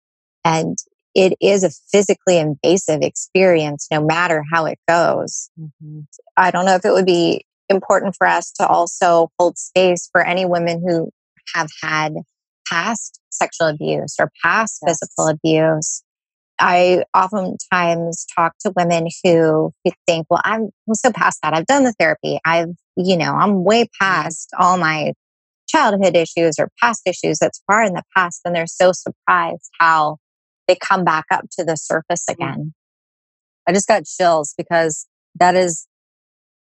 [0.44, 0.76] And
[1.14, 5.50] it is a physically invasive experience, no matter how it goes.
[5.58, 6.00] Mm-hmm.
[6.37, 10.24] I don't know if it would be important for us to also hold space for
[10.24, 11.11] any women who
[11.54, 12.14] have had
[12.66, 14.98] past sexual abuse or past yes.
[15.00, 16.02] physical abuse
[16.61, 19.73] I oftentimes talk to women who
[20.07, 21.55] think, well, I'm, I'm so past that.
[21.55, 22.38] I've done the therapy.
[22.44, 24.05] I've, you know, I'm way mm-hmm.
[24.05, 25.12] past all my
[25.68, 28.40] childhood issues or past issues that's far in the past.
[28.44, 30.16] And they're so surprised how
[30.66, 32.35] they come back up to the surface mm.
[32.35, 32.75] again.
[33.66, 35.07] I just got chills because
[35.38, 35.87] that is,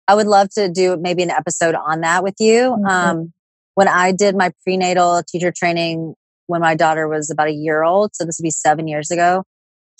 [0.08, 2.70] I would love to do maybe an episode on that with you.
[2.70, 2.86] Mm-hmm.
[2.86, 3.32] Um,
[3.74, 6.14] when I did my prenatal teacher training
[6.46, 9.44] when my daughter was about a year old, so this would be seven years ago,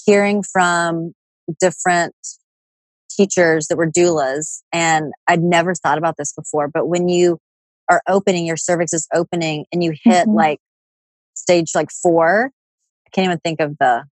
[0.07, 1.12] hearing from
[1.61, 2.14] different
[3.11, 7.38] teachers that were doulas and I'd never thought about this before, but when you
[7.90, 10.37] are opening, your cervix is opening and you hit mm-hmm.
[10.37, 10.59] like
[11.35, 12.51] stage like four,
[13.07, 14.05] I can't even think of the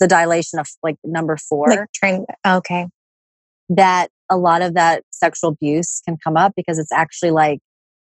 [0.00, 1.68] the dilation of like number four.
[1.68, 2.88] Like train okay.
[3.68, 7.60] That a lot of that sexual abuse can come up because it's actually like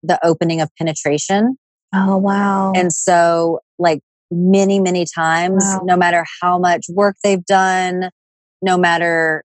[0.01, 1.57] the opening of penetration.
[1.93, 2.73] Oh wow.
[2.75, 3.99] And so like
[4.33, 5.81] many, many times, wow.
[5.83, 8.09] no matter how much work they've done,
[8.61, 9.43] no matter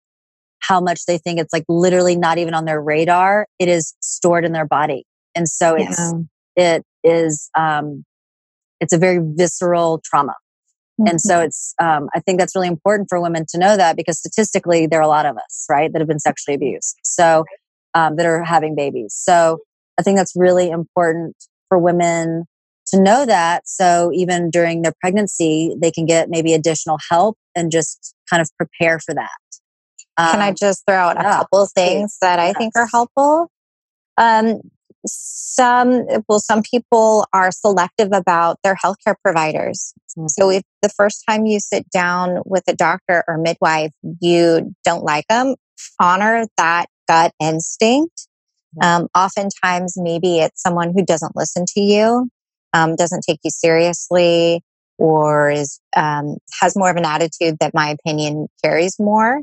[0.59, 4.45] how much they think it's like literally not even on their radar, it is stored
[4.45, 5.05] in their body.
[5.35, 6.13] And so it's,
[6.55, 6.75] yeah.
[6.75, 8.05] it is, um,
[8.79, 10.33] it's a very visceral trauma.
[10.99, 11.09] Mm-hmm.
[11.09, 11.45] And so mm-hmm.
[11.45, 14.99] it's, um, I think that's really important for women to know that because statistically, there
[14.99, 16.95] are a lot of us, right, that have been sexually abused.
[17.03, 17.45] So,
[17.95, 19.13] um, that are having babies.
[19.15, 19.59] So
[19.99, 21.35] I think that's really important
[21.69, 22.45] for women
[22.93, 23.67] to know that.
[23.67, 28.49] So even during their pregnancy, they can get maybe additional help and just kind of
[28.57, 29.29] prepare for that.
[30.17, 32.57] Um, can I um, just throw out yeah, a couple of things that I yes.
[32.57, 33.49] think are helpful?
[34.17, 34.61] Um,
[35.05, 40.27] some well some people are selective about their healthcare providers mm-hmm.
[40.27, 45.03] so if the first time you sit down with a doctor or midwife you don't
[45.03, 45.55] like them
[45.99, 48.27] honor that gut instinct
[48.81, 52.29] um, oftentimes maybe it's someone who doesn't listen to you
[52.73, 54.61] um, doesn't take you seriously
[54.97, 59.41] or is um, has more of an attitude that my opinion carries more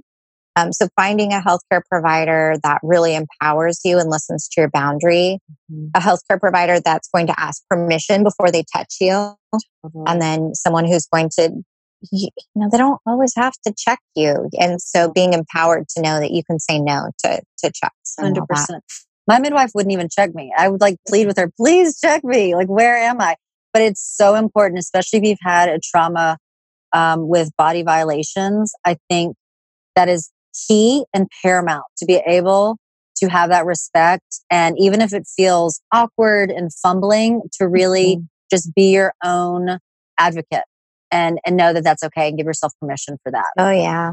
[0.57, 5.38] um, so finding a healthcare provider that really empowers you and listens to your boundary,
[5.71, 5.87] mm-hmm.
[5.95, 9.12] a healthcare provider that's going to ask permission before they touch you,
[9.55, 10.05] mm-hmm.
[10.07, 11.53] and then someone who's going to,
[12.11, 14.49] you know, they don't always have to check you.
[14.59, 18.16] And so being empowered to know that you can say no to, to checks.
[18.19, 18.81] 100%.
[19.26, 20.52] My midwife wouldn't even check me.
[20.56, 22.54] I would like plead with her, please check me.
[22.54, 23.37] Like, where am I?
[23.72, 26.38] But it's so important, especially if you've had a trauma
[26.92, 28.72] um, with body violations.
[28.85, 29.37] I think
[29.94, 30.30] that is
[30.66, 32.76] key and paramount to be able
[33.16, 34.40] to have that respect.
[34.50, 38.24] And even if it feels awkward and fumbling, to really mm-hmm.
[38.50, 39.78] just be your own
[40.18, 40.64] advocate
[41.11, 43.46] and, and know that that's okay and give yourself permission for that.
[43.59, 44.12] Oh, yeah.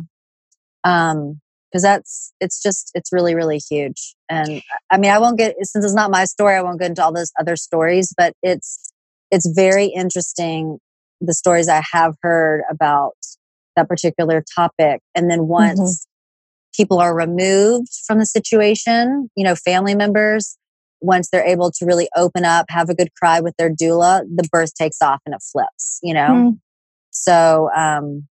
[0.83, 1.39] Um,
[1.71, 5.83] because that's it's just it's really really huge and i mean i won't get since
[5.83, 8.91] it's not my story i won't get into all those other stories but it's
[9.31, 10.77] it's very interesting
[11.21, 13.15] the stories i have heard about
[13.75, 15.49] that particular topic and then mm-hmm.
[15.49, 16.07] once mm-hmm
[16.77, 20.57] people are removed from the situation, you know, family members,
[21.01, 24.47] once they're able to really open up, have a good cry with their doula, the
[24.51, 26.27] birth takes off and it flips, you know?
[26.27, 26.59] Mm.
[27.09, 28.27] So, um,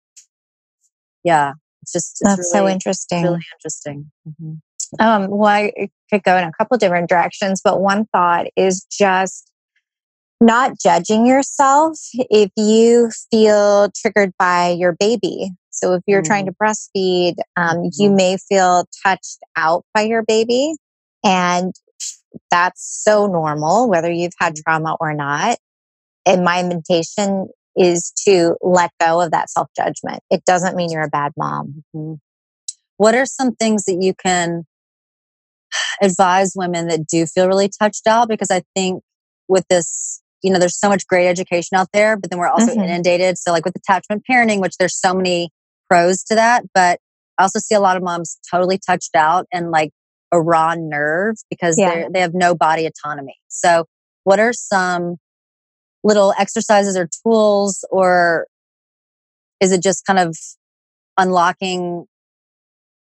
[1.24, 3.24] yeah, it's just, it's that's really, so interesting.
[3.24, 4.12] Really interesting.
[4.28, 4.54] Mm-hmm.
[5.00, 9.52] Um, well, I could go in a couple different directions, but one thought is just
[10.42, 16.26] not judging yourself if you feel triggered by your baby so if you're mm.
[16.26, 18.16] trying to breastfeed, um, you mm-hmm.
[18.16, 20.76] may feel touched out by your baby.
[21.24, 21.74] And
[22.50, 24.64] that's so normal, whether you've had mm.
[24.64, 25.58] trauma or not.
[26.26, 30.22] And my invitation is to let go of that self judgment.
[30.30, 31.84] It doesn't mean you're a bad mom.
[31.96, 32.16] Mm-hmm.
[32.98, 34.66] What are some things that you can
[36.02, 38.30] advise women that do feel really touched out?
[38.30, 39.04] Because I think
[39.48, 42.72] with this, you know, there's so much great education out there, but then we're also
[42.72, 42.82] mm-hmm.
[42.82, 43.38] inundated.
[43.38, 45.50] So, like with attachment parenting, which there's so many
[45.90, 47.00] pros to that, but
[47.38, 49.92] I also see a lot of moms totally touched out and like
[50.32, 52.08] a raw nerve because yeah.
[52.12, 53.36] they have no body autonomy.
[53.48, 53.86] So,
[54.24, 55.18] what are some
[56.04, 58.48] little exercises or tools, or
[59.60, 60.36] is it just kind of
[61.18, 62.06] unlocking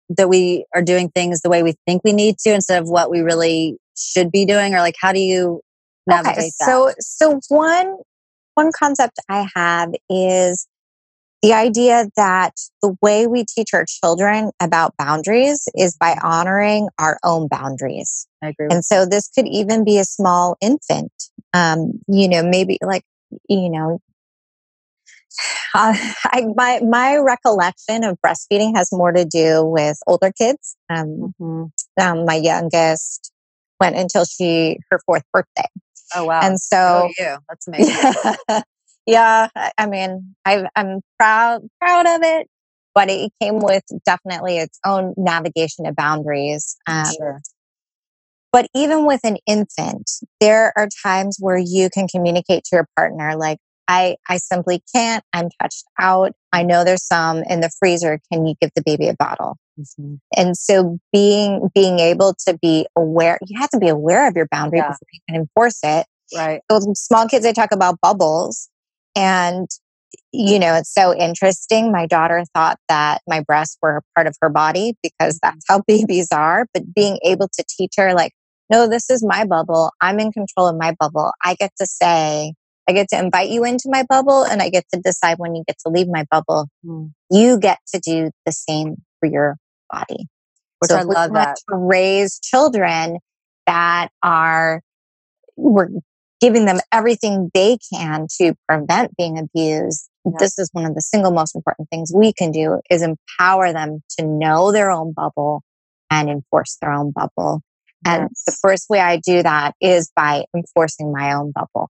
[0.09, 3.09] that we are doing things the way we think we need to instead of what
[3.09, 4.73] we really should be doing?
[4.73, 5.61] Or like, how do you
[6.07, 6.65] navigate okay, that?
[6.65, 7.97] So, so one
[8.55, 10.67] one concept I have is
[11.41, 17.17] the idea that the way we teach our children about boundaries is by honoring our
[17.23, 18.27] own boundaries.
[18.43, 18.67] I agree.
[18.69, 21.12] And so this could even be a small infant.
[21.54, 23.04] Um, you know, maybe like,
[23.49, 23.99] you know,
[25.75, 30.75] uh, I, my my recollection of breastfeeding has more to do with older kids.
[30.89, 32.01] Um, mm-hmm.
[32.01, 33.32] um, my youngest
[33.80, 35.67] went until she her fourth birthday.
[36.13, 36.41] Oh wow!
[36.43, 37.38] And so you.
[37.49, 38.36] That's amazing.
[39.05, 42.47] yeah, I mean, I, I'm proud proud of it,
[42.93, 46.77] but it came with definitely its own navigation of boundaries.
[46.87, 47.41] Um, sure.
[48.51, 50.11] But even with an infant,
[50.41, 55.23] there are times where you can communicate to your partner, like, I, I simply can't.
[55.33, 56.33] I'm touched out.
[56.53, 58.19] I know there's some in the freezer.
[58.31, 59.57] Can you give the baby a bottle?
[59.79, 60.15] Mm-hmm.
[60.37, 64.47] And so being being able to be aware, you have to be aware of your
[64.49, 64.89] boundary yeah.
[64.89, 66.05] before you can enforce it.
[66.33, 66.61] Right.
[66.71, 68.69] So small kids, they talk about bubbles.
[69.15, 69.67] And,
[70.32, 71.91] you know, it's so interesting.
[71.91, 75.50] My daughter thought that my breasts were a part of her body because mm-hmm.
[75.50, 76.65] that's how babies are.
[76.74, 78.34] But being able to teach her, like,
[78.69, 79.91] no, this is my bubble.
[80.00, 81.32] I'm in control of my bubble.
[81.43, 82.54] I get to say,
[82.88, 85.63] I get to invite you into my bubble and I get to decide when you
[85.67, 86.67] get to leave my bubble.
[86.86, 87.12] Mm.
[87.30, 89.58] You get to do the same for your
[89.91, 90.28] body.
[90.80, 91.58] Which so I love that.
[91.69, 93.19] To raise children
[93.67, 94.82] that are,
[95.56, 95.89] we're
[96.41, 100.10] giving them everything they can to prevent being abused.
[100.25, 100.32] Yeah.
[100.39, 104.02] This is one of the single most important things we can do is empower them
[104.17, 105.63] to know their own bubble
[106.10, 107.62] and enforce their own bubble.
[108.06, 108.19] Yes.
[108.19, 111.89] And the first way I do that is by enforcing my own bubble.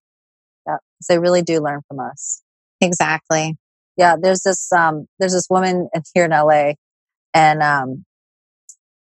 [0.68, 0.78] Yeah.
[1.02, 2.41] So they really do learn from us.
[2.82, 3.58] Exactly.
[3.95, 4.18] Yeah.
[4.22, 6.74] There's this, um, there's this woman here in LA
[7.34, 8.06] and, um,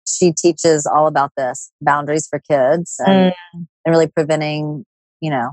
[0.08, 3.34] she teaches all about this boundaries for kids and, mm.
[3.54, 4.86] and really preventing
[5.22, 5.51] you know,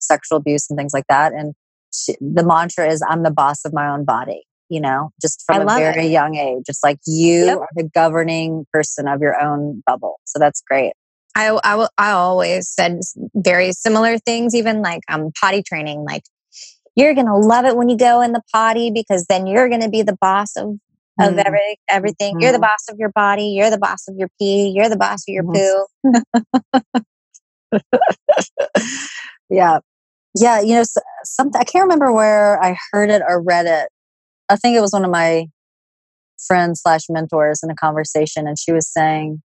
[0.00, 1.32] sexual abuse and things like that.
[1.32, 1.54] And
[1.92, 5.62] she, the mantra is, I'm the boss of my own body, you know, just from
[5.62, 6.10] a very it.
[6.10, 6.64] young age.
[6.68, 7.58] It's like you yep.
[7.58, 10.20] are the governing person of your own bubble.
[10.24, 10.92] So that's great.
[11.36, 13.00] I, I, I always said
[13.34, 16.04] very similar things, even like um, potty training.
[16.04, 16.22] Like,
[16.96, 19.80] you're going to love it when you go in the potty because then you're going
[19.80, 20.76] to be the boss of,
[21.20, 22.36] of every, everything.
[22.36, 22.42] Mm.
[22.42, 22.62] You're the mm-hmm.
[22.62, 23.44] boss of your body.
[23.44, 24.72] You're the boss of your pee.
[24.74, 25.86] You're the boss of your mm.
[26.02, 27.00] poo.
[29.50, 29.78] yeah.
[30.38, 30.60] Yeah.
[30.60, 30.84] You know,
[31.24, 33.88] something, I can't remember where I heard it or read it.
[34.48, 35.46] I think it was one of my
[36.46, 38.46] friends slash mentors in a conversation.
[38.46, 39.42] And she was saying,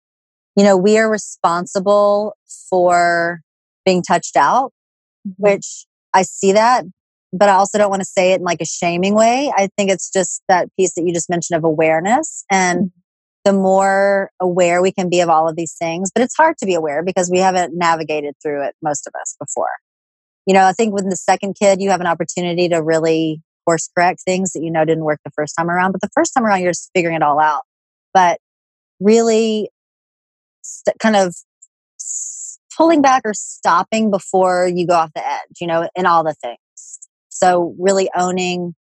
[0.55, 2.35] you know, we are responsible
[2.69, 3.41] for
[3.85, 4.73] being touched out,
[5.27, 5.31] mm-hmm.
[5.37, 6.85] which I see that,
[7.31, 9.51] but I also don't want to say it in like a shaming way.
[9.55, 12.98] I think it's just that piece that you just mentioned of awareness and mm-hmm.
[13.49, 16.67] The more aware we can be of all of these things, but it's hard to
[16.67, 19.71] be aware because we haven't navigated through it, most of us before.
[20.45, 23.89] You know, I think with the second kid, you have an opportunity to really course
[23.97, 26.45] correct things that you know didn't work the first time around, but the first time
[26.45, 27.63] around, you're just figuring it all out.
[28.13, 28.39] But
[28.99, 29.71] really
[30.61, 31.35] st- kind of
[32.77, 36.35] pulling back or stopping before you go off the edge, you know, in all the
[36.35, 36.59] things.
[37.29, 38.75] So really owning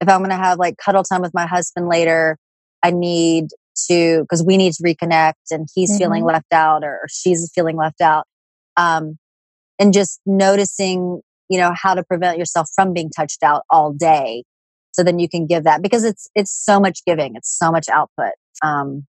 [0.00, 2.38] if I'm going to have like cuddle time with my husband later,
[2.82, 3.48] I need
[3.88, 5.98] to, because we need to reconnect and he's mm-hmm.
[5.98, 8.26] feeling left out or, or she's feeling left out.
[8.76, 9.18] Um,
[9.78, 14.44] and just noticing, you know, how to prevent yourself from being touched out all day.
[14.92, 17.36] So then you can give that because it's, it's so much giving.
[17.36, 18.32] It's so much output.
[18.62, 19.06] Um,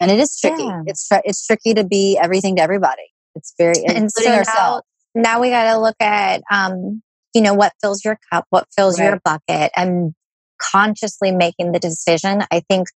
[0.00, 0.64] and it is tricky.
[0.64, 0.82] Yeah.
[0.86, 3.12] It's tr- it's tricky to be everything to everybody.
[3.34, 4.82] It's very and so ourselves.
[5.14, 7.02] Now, now we got to look at um,
[7.34, 9.06] you know what fills your cup, what fills right.
[9.06, 10.14] your bucket, and
[10.60, 12.42] consciously making the decision.
[12.50, 12.88] I think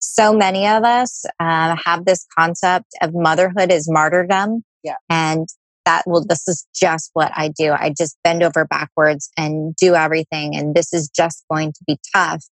[0.00, 4.62] so many of us uh, have this concept of motherhood is martyrdom.
[4.82, 5.46] Yeah, and
[5.84, 7.72] that well, this is just what I do.
[7.72, 11.98] I just bend over backwards and do everything, and this is just going to be
[12.14, 12.44] tough.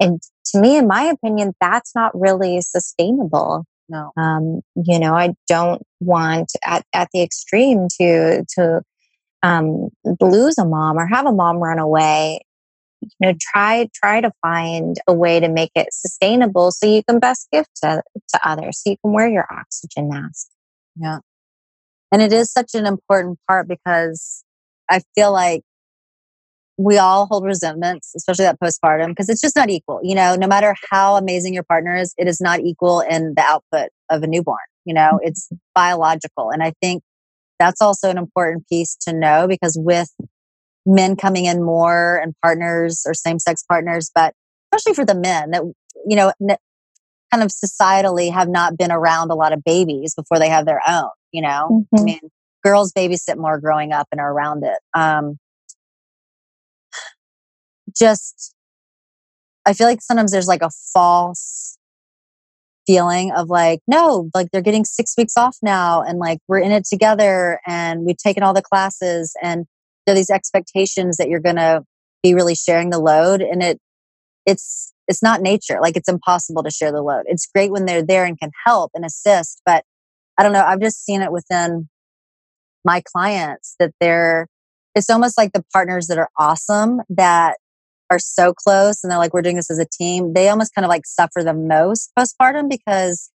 [0.00, 0.20] And
[0.52, 3.64] to me, in my opinion, that's not really sustainable.
[3.88, 4.12] No.
[4.16, 8.82] Um, you know, I don't want at, at the extreme to to
[9.42, 9.88] um,
[10.20, 12.40] lose a mom or have a mom run away.
[13.00, 17.18] You know, try try to find a way to make it sustainable so you can
[17.18, 20.48] best give to, to others, so you can wear your oxygen mask.
[20.96, 21.18] Yeah.
[22.10, 24.42] And it is such an important part because
[24.90, 25.62] I feel like
[26.78, 30.00] we all hold resentments, especially that postpartum, because it's just not equal.
[30.02, 33.42] You know, no matter how amazing your partner is, it is not equal in the
[33.42, 34.58] output of a newborn.
[34.84, 35.28] You know, mm-hmm.
[35.28, 36.50] it's biological.
[36.50, 37.02] And I think
[37.58, 40.10] that's also an important piece to know because with
[40.88, 44.34] men coming in more and partners or same sex partners, but
[44.72, 45.62] especially for the men that,
[46.06, 50.48] you know, kind of societally have not been around a lot of babies before they
[50.48, 52.00] have their own, you know, mm-hmm.
[52.00, 52.20] I mean,
[52.64, 54.78] girls babysit more growing up and are around it.
[54.94, 55.38] Um,
[57.96, 58.54] just
[59.66, 61.76] I feel like sometimes there's like a false
[62.86, 66.72] feeling of like, no, like they're getting six weeks off now and like we're in
[66.72, 69.66] it together and we've taken all the classes and
[70.08, 71.82] are these expectations that you're gonna
[72.22, 73.78] be really sharing the load and it
[74.46, 75.78] it's it's not nature.
[75.80, 77.24] Like it's impossible to share the load.
[77.26, 79.84] It's great when they're there and can help and assist, but
[80.38, 81.88] I don't know, I've just seen it within
[82.84, 84.46] my clients that they're
[84.94, 87.56] it's almost like the partners that are awesome that
[88.10, 90.84] are so close and they're like, we're doing this as a team, they almost kind
[90.84, 93.30] of like suffer the most postpartum because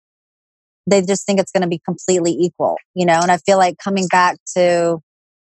[0.90, 3.20] they just think it's going to be completely equal, you know?
[3.22, 5.00] And I feel like coming back to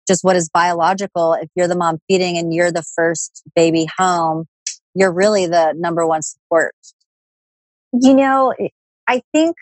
[0.09, 4.47] just what is biological, if you're the mom feeding and you're the first baby home,
[4.95, 6.75] you're really the number one support.
[7.93, 8.55] You know,
[9.07, 9.57] I think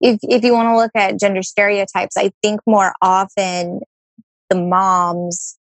[0.00, 3.80] if if you want to look at gender stereotypes, I think more often
[4.48, 5.58] the moms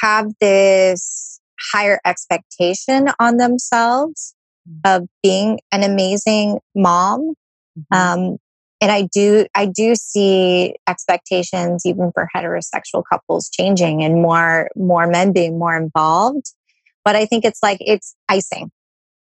[0.00, 1.40] have this
[1.72, 4.34] higher expectation on themselves
[4.68, 4.80] mm.
[4.84, 7.34] of being an amazing mom.
[7.78, 7.94] Mm-hmm.
[7.94, 8.38] Um,
[8.84, 15.06] and I do, I do see expectations even for heterosexual couples changing and more, more
[15.06, 16.52] men being more involved.
[17.02, 18.70] But I think it's like, it's icing.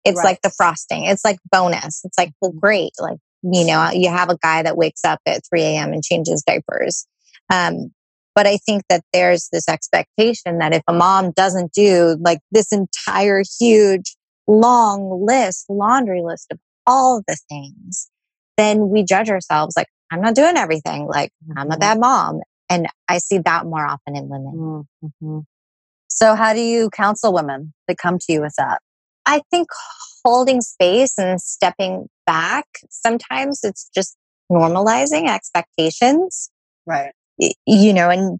[0.06, 0.24] It's right.
[0.24, 1.04] like the frosting.
[1.04, 2.00] It's like bonus.
[2.02, 2.92] It's like, well, great.
[2.98, 5.92] Like, you know, you have a guy that wakes up at 3 a.m.
[5.92, 7.06] and changes diapers.
[7.52, 7.92] Um,
[8.34, 12.72] but I think that there's this expectation that if a mom doesn't do like this
[12.72, 18.08] entire huge, long list, laundry list of all the things,
[18.56, 21.06] then we judge ourselves like, I'm not doing everything.
[21.06, 21.80] Like, I'm a mm-hmm.
[21.80, 22.40] bad mom.
[22.68, 24.86] And I see that more often in women.
[25.04, 25.38] Mm-hmm.
[26.08, 28.80] So, how do you counsel women that come to you with that?
[29.26, 29.68] I think
[30.24, 34.16] holding space and stepping back, sometimes it's just
[34.50, 36.50] normalizing expectations.
[36.86, 37.12] Right
[37.66, 38.38] you know, and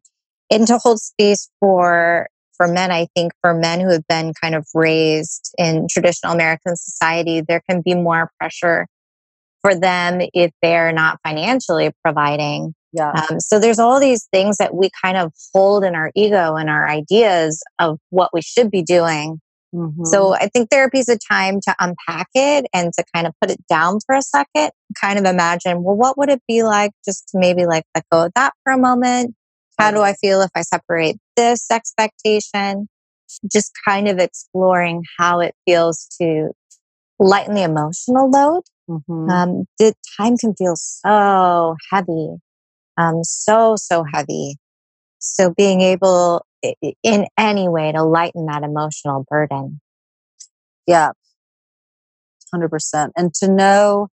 [0.51, 4.55] and to hold space for for men, I think for men who have been kind
[4.55, 8.87] of raised in traditional American society, there can be more pressure
[9.63, 12.75] for them if they're not financially providing.
[12.93, 13.13] Yeah.
[13.13, 16.69] Um, so there's all these things that we kind of hold in our ego and
[16.69, 19.41] our ideas of what we should be doing.
[19.75, 20.07] Mhm.
[20.07, 23.51] So I think therapy is a time to unpack it and to kind of put
[23.51, 27.29] it down for a second, kind of imagine, well, what would it be like just
[27.29, 29.35] to maybe like let go of that for a moment?
[29.79, 32.89] How do I feel if I separate this expectation?
[33.51, 36.51] Just kind of exploring how it feels to
[37.19, 38.63] lighten the emotional load.
[38.89, 39.31] Mhm.
[39.31, 42.37] Um, the time can feel so heavy,
[42.99, 44.57] um, so, so heavy.
[45.19, 46.45] So being able
[47.03, 49.81] in any way to lighten that emotional burden.
[50.87, 51.13] Yeah.
[52.55, 53.13] 100%.
[53.17, 54.09] And to know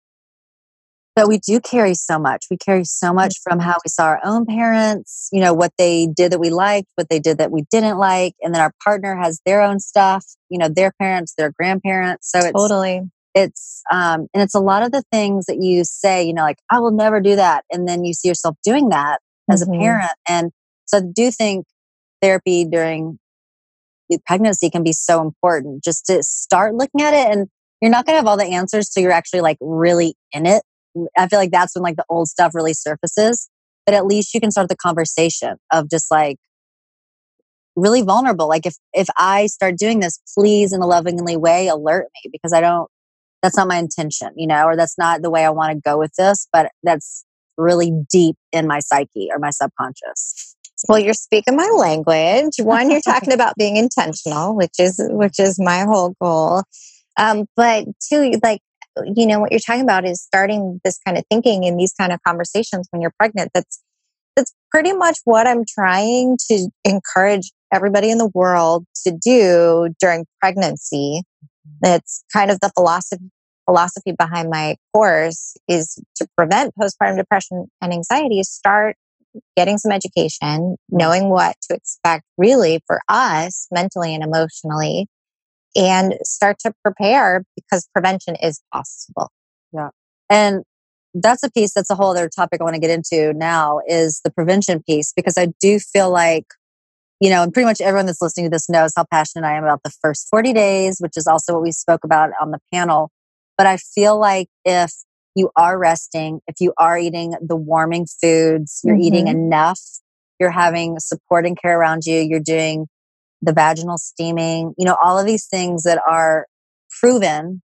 [1.16, 2.44] that we do carry so much.
[2.50, 6.06] We carry so much from how we saw our own parents, you know, what they
[6.06, 8.34] did that we liked, what they did that we didn't like.
[8.42, 12.30] And then our partner has their own stuff, you know, their parents, their grandparents.
[12.30, 13.00] So it's, Totally.
[13.36, 16.58] It's, um, and it's a lot of the things that you say, you know, like,
[16.70, 17.64] I will never do that.
[17.70, 19.20] And then you see yourself doing that
[19.50, 19.76] as Mhm.
[19.76, 20.12] a parent.
[20.26, 20.52] And
[20.86, 21.66] so I do think
[22.22, 23.18] therapy during
[24.24, 27.30] pregnancy can be so important just to start looking at it.
[27.30, 27.48] And
[27.82, 30.62] you're not going to have all the answers till you're actually like really in it.
[31.18, 33.50] I feel like that's when like the old stuff really surfaces.
[33.84, 36.38] But at least you can start the conversation of just like
[37.76, 38.48] really vulnerable.
[38.48, 42.52] Like if if I start doing this, please in a lovingly way alert me because
[42.52, 42.88] I don't
[43.46, 45.96] that's not my intention, you know, or that's not the way I want to go
[45.96, 47.24] with this, but that's
[47.56, 50.56] really deep in my psyche or my subconscious.
[50.88, 52.54] Well, you're speaking my language.
[52.58, 56.64] One, you're talking about being intentional, which is which is my whole goal.
[57.16, 58.60] Um, but two, like
[59.14, 62.12] you know, what you're talking about is starting this kind of thinking in these kind
[62.12, 63.52] of conversations when you're pregnant.
[63.54, 63.80] That's
[64.34, 70.26] that's pretty much what I'm trying to encourage everybody in the world to do during
[70.40, 71.22] pregnancy.
[71.82, 73.30] It's kind of the philosophy
[73.66, 78.42] philosophy behind my course is to prevent postpartum depression and anxiety.
[78.42, 78.96] Start
[79.56, 85.06] getting some education, knowing what to expect really for us mentally and emotionally,
[85.76, 89.30] and start to prepare because prevention is possible.
[89.72, 89.90] Yeah.
[90.30, 90.62] And
[91.14, 94.20] that's a piece that's a whole other topic I want to get into now is
[94.24, 96.44] the prevention piece because I do feel like,
[97.20, 99.64] you know, and pretty much everyone that's listening to this knows how passionate I am
[99.64, 103.10] about the first 40 days, which is also what we spoke about on the panel.
[103.56, 104.92] But I feel like if
[105.34, 109.30] you are resting, if you are eating the warming foods, you're eating Mhm.
[109.30, 109.80] enough,
[110.40, 112.86] you're having support and care around you, you're doing
[113.42, 116.46] the vaginal steaming, you know, all of these things that are
[117.00, 117.62] proven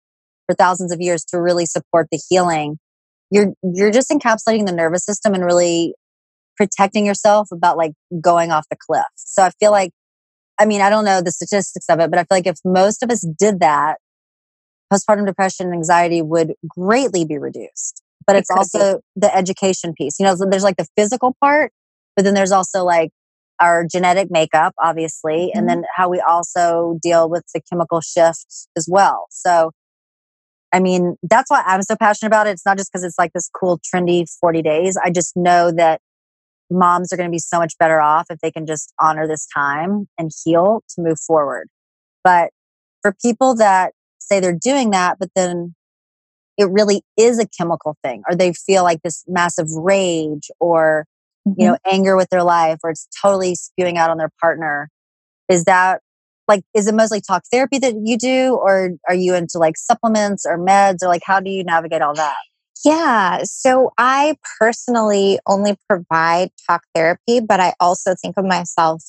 [0.48, 2.78] for thousands of years to really support the healing
[3.32, 5.96] you're you're just encapsulating the nervous system and really
[6.58, 9.06] protecting yourself about like going off the cliff.
[9.16, 9.92] So I feel like
[10.60, 13.02] I mean, I don't know the statistics of it, but I feel like if most
[13.02, 13.98] of us did that,
[14.92, 18.02] postpartum depression and anxiety would greatly be reduced.
[18.28, 20.20] But it's also the education piece.
[20.20, 21.72] You know, there's like the physical part,
[22.16, 23.10] but then there's also like
[23.60, 25.82] our genetic makeup, obviously, and mm-hmm.
[25.82, 29.26] then how we also deal with the chemical shift as well.
[29.32, 29.72] So
[30.74, 32.52] I mean, that's why I'm so passionate about it.
[32.52, 34.98] It's not just because it's like this cool, trendy 40 days.
[35.04, 36.00] I just know that
[36.70, 39.46] moms are going to be so much better off if they can just honor this
[39.54, 41.68] time and heal to move forward.
[42.24, 42.52] But
[43.02, 45.76] for people that say they're doing that, but then
[46.58, 51.06] it really is a chemical thing, or they feel like this massive rage or,
[51.46, 51.64] you mm-hmm.
[51.64, 54.90] know, anger with their life, or it's totally spewing out on their partner.
[55.50, 56.02] Is that
[56.48, 60.46] like is it mostly talk therapy that you do or are you into like supplements
[60.46, 62.36] or meds or like how do you navigate all that
[62.84, 63.42] Yeah.
[63.44, 69.04] So I personally only provide talk therapy, but I also think of myself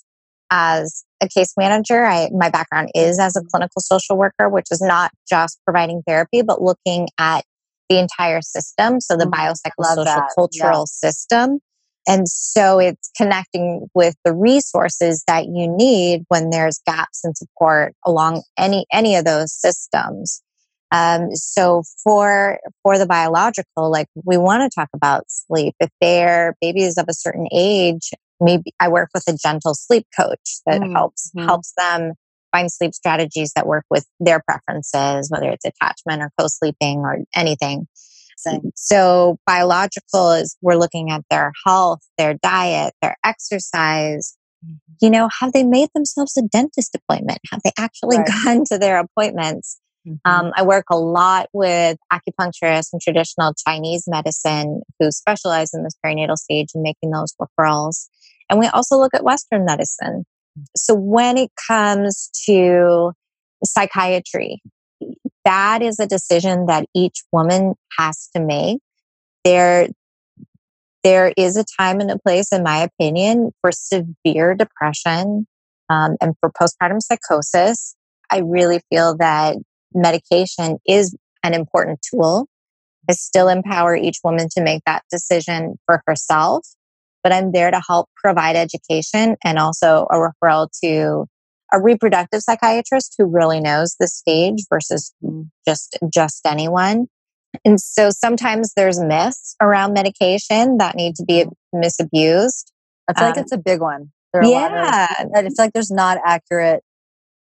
[0.53, 2.05] as a case manager.
[2.05, 6.42] I, my background is as a clinical social worker, which is not just providing therapy,
[6.42, 7.44] but looking at
[7.88, 9.00] the entire system.
[9.00, 9.32] So the Mhm.
[9.32, 11.59] Love biopsychosocial cultural system.
[12.07, 17.94] And so it's connecting with the resources that you need when there's gaps in support
[18.05, 20.42] along any any of those systems.
[20.90, 25.74] Um, so for for the biological, like we want to talk about sleep.
[25.80, 28.11] If their baby is of a certain age,
[28.43, 31.47] maybe I work with a gentle sleep coach that Mm, helps mhm.
[31.47, 32.12] helps them
[32.53, 37.86] find sleep strategies that work with their preferences, whether it's attachment or co-sleeping or anything.
[38.36, 38.72] Same.
[38.74, 44.36] So biological is we're looking at their health, their diet, their exercise.
[45.01, 47.38] You know, have they made themselves a dentist appointment?
[47.51, 48.26] Have they actually Right.
[48.45, 49.80] gone to their appointments?
[50.07, 50.18] Mhm.
[50.24, 55.95] Um, I work a lot with acupuncturists and traditional Chinese medicine who specialize in this
[56.05, 58.09] perinatal stage and making those referrals.
[58.49, 60.24] And we also look at Western medicine.
[60.76, 63.12] So when it comes to
[63.64, 64.61] psychiatry,
[65.45, 68.78] that is a decision that each woman has to make.
[69.45, 69.88] There,
[71.03, 75.47] there is a time and a place, in my opinion, for severe depression
[75.88, 77.97] um, and for postpartum psychosis.
[78.30, 79.57] I really feel that
[79.95, 82.47] medication is an important tool.
[83.09, 86.66] I still empower each woman to make that decision for herself,
[87.22, 91.26] but I'm there to help provide education and also a referral to
[91.72, 95.14] a reproductive psychiatrist who really knows the stage versus
[95.66, 97.06] just just anyone.
[97.64, 101.44] And so sometimes there's myths around medication that need to be
[101.74, 102.64] misabused.
[103.08, 104.10] I feel um, like it's a big one.
[104.32, 105.06] There yeah.
[105.20, 106.82] Of, I feel like there's not accurate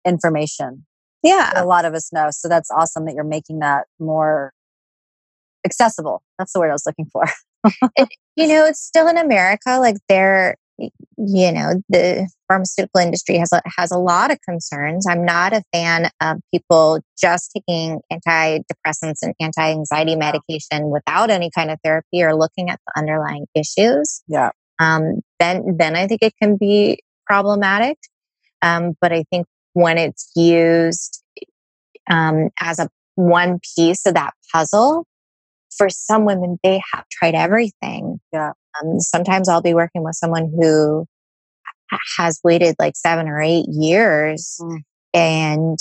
[0.06, 0.86] information.
[1.24, 1.52] Yeah.
[1.56, 2.30] A lot of us know.
[2.32, 4.54] So that's awesome that you're making that more
[5.66, 6.24] accessible.
[6.38, 7.26] That's the word I was looking for.
[7.96, 9.78] it, you know, it's still in America.
[9.80, 15.06] Like there, you know, the pharmaceutical industry has a, has a lot of concerns.
[15.08, 21.70] I'm not a fan of people just taking antidepressants and anti-anxiety medication without any kind
[21.70, 24.24] of therapy or looking at the underlying issues.
[24.28, 24.50] Yeah.
[24.80, 27.98] Um, then, then I think it can be problematic.
[28.64, 31.24] Um, but I think when it's used
[32.10, 35.06] um, as a one piece of that puzzle,
[35.78, 38.20] for some women, they have tried everything.
[38.34, 38.52] Yeah.
[38.82, 41.06] Um, sometimes I'll be working with someone who
[42.18, 44.80] has waited like seven or eight years mm.
[45.14, 45.78] and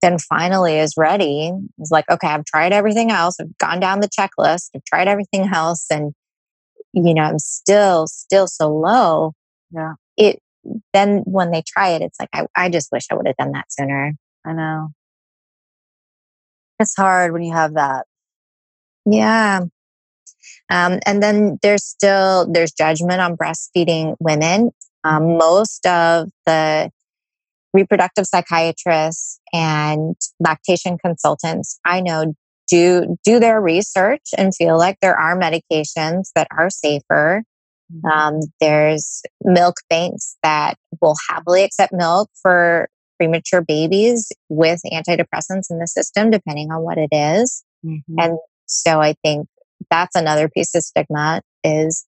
[0.00, 1.52] then finally is ready.
[1.78, 3.36] Is like, okay, I've tried everything else.
[3.40, 4.70] I've gone down the checklist.
[4.74, 5.86] I've tried everything else.
[5.90, 6.12] And,
[6.92, 9.32] you know, I'm still, still so low.
[9.70, 9.94] Yeah.
[10.16, 10.40] It,
[10.92, 13.52] then when they try it, it's like, I, I just wish I would have done
[13.52, 14.12] that sooner.
[14.44, 14.88] I know.
[16.78, 18.06] It's hard when you have that.
[19.04, 19.60] Yeah.
[20.70, 24.70] Um, and then there's still there's judgment on breastfeeding women.
[25.04, 26.90] Um, most of the
[27.74, 32.34] reproductive psychiatrists and lactation consultants I know
[32.68, 37.42] do do their research and feel like there are medications that are safer.
[37.92, 38.06] Mm-hmm.
[38.06, 42.88] Um, there's milk banks that will happily accept milk for
[43.18, 47.62] premature babies with antidepressants in the system, depending on what it is.
[47.84, 48.18] Mm-hmm.
[48.18, 49.46] And so I think
[49.90, 52.06] that's another piece of stigma is,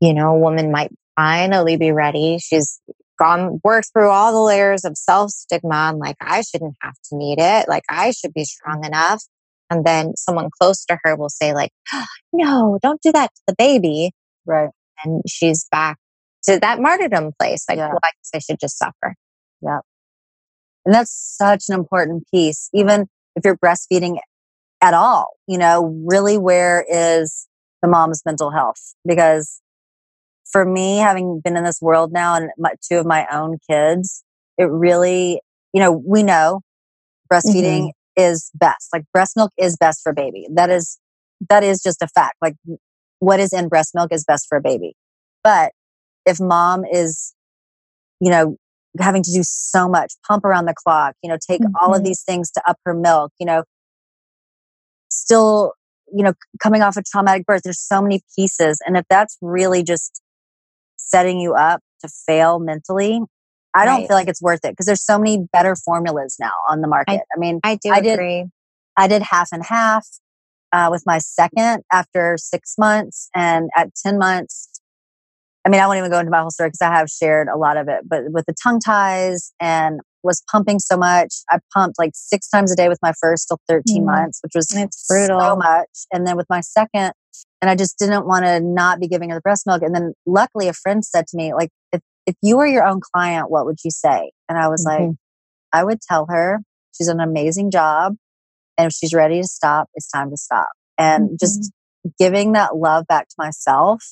[0.00, 2.38] you know, a woman might finally be ready.
[2.38, 2.80] She's
[3.18, 7.16] gone, worked through all the layers of self stigma and like, I shouldn't have to
[7.16, 7.68] need it.
[7.68, 9.22] Like, I should be strong enough.
[9.70, 11.72] And then someone close to her will say, like,
[12.32, 14.12] no, don't do that to the baby.
[14.46, 14.70] Right.
[15.04, 15.98] And she's back
[16.44, 17.64] to that martyrdom place.
[17.68, 17.88] Like, yeah.
[17.88, 19.14] well, I guess I should just suffer.
[19.60, 19.80] Yeah.
[20.84, 22.70] And that's such an important piece.
[22.72, 23.06] Even
[23.36, 24.18] if you're breastfeeding
[24.80, 25.36] at all.
[25.46, 27.46] You know, really, where is
[27.82, 28.94] the mom's mental health?
[29.06, 29.60] Because
[30.50, 34.24] for me, having been in this world now and my, two of my own kids,
[34.56, 35.40] it really,
[35.72, 36.60] you know, we know
[37.32, 38.22] breastfeeding mm-hmm.
[38.22, 38.88] is best.
[38.92, 40.46] Like breast milk is best for baby.
[40.54, 40.98] That is,
[41.48, 42.36] that is just a fact.
[42.40, 42.54] Like
[43.18, 44.94] what is in breast milk is best for a baby.
[45.44, 45.72] But
[46.24, 47.34] if mom is,
[48.20, 48.56] you know,
[48.98, 51.76] having to do so much, pump around the clock, you know, take mm-hmm.
[51.80, 52.06] all of mm-hmm.
[52.06, 53.64] these things to up her milk, you know,
[55.10, 55.72] still,
[56.14, 57.62] you know, coming off a traumatic birth.
[57.64, 58.80] There's so many pieces.
[58.86, 60.22] And if that's really just
[60.96, 63.20] setting you up to fail mentally,
[63.74, 66.80] I don't feel like it's worth it because there's so many better formulas now on
[66.80, 67.20] the market.
[67.20, 68.42] I, I mean, I do I agree.
[68.42, 68.50] Did,
[68.96, 70.06] I did half and half
[70.72, 74.80] uh, with my second after six months, and at ten months,
[75.64, 77.56] I mean, I won't even go into my whole story because I have shared a
[77.56, 78.00] lot of it.
[78.08, 81.34] But with the tongue ties and was pumping so much.
[81.50, 84.06] I pumped like six times a day with my first till 13 mm.
[84.06, 85.40] months, which was it's brutal.
[85.40, 85.88] so much.
[86.12, 87.12] And then with my second,
[87.60, 89.82] and I just didn't want to not be giving her the breast milk.
[89.82, 93.00] And then luckily a friend said to me, like, if, if you were your own
[93.00, 94.30] client, what would you say?
[94.48, 95.06] And I was mm-hmm.
[95.06, 95.14] like,
[95.72, 96.60] I would tell her
[96.96, 98.14] she's an amazing job.
[98.76, 100.68] And if she's ready to stop, it's time to stop.
[100.96, 101.34] And mm-hmm.
[101.40, 101.72] just
[102.18, 104.02] giving that love back to myself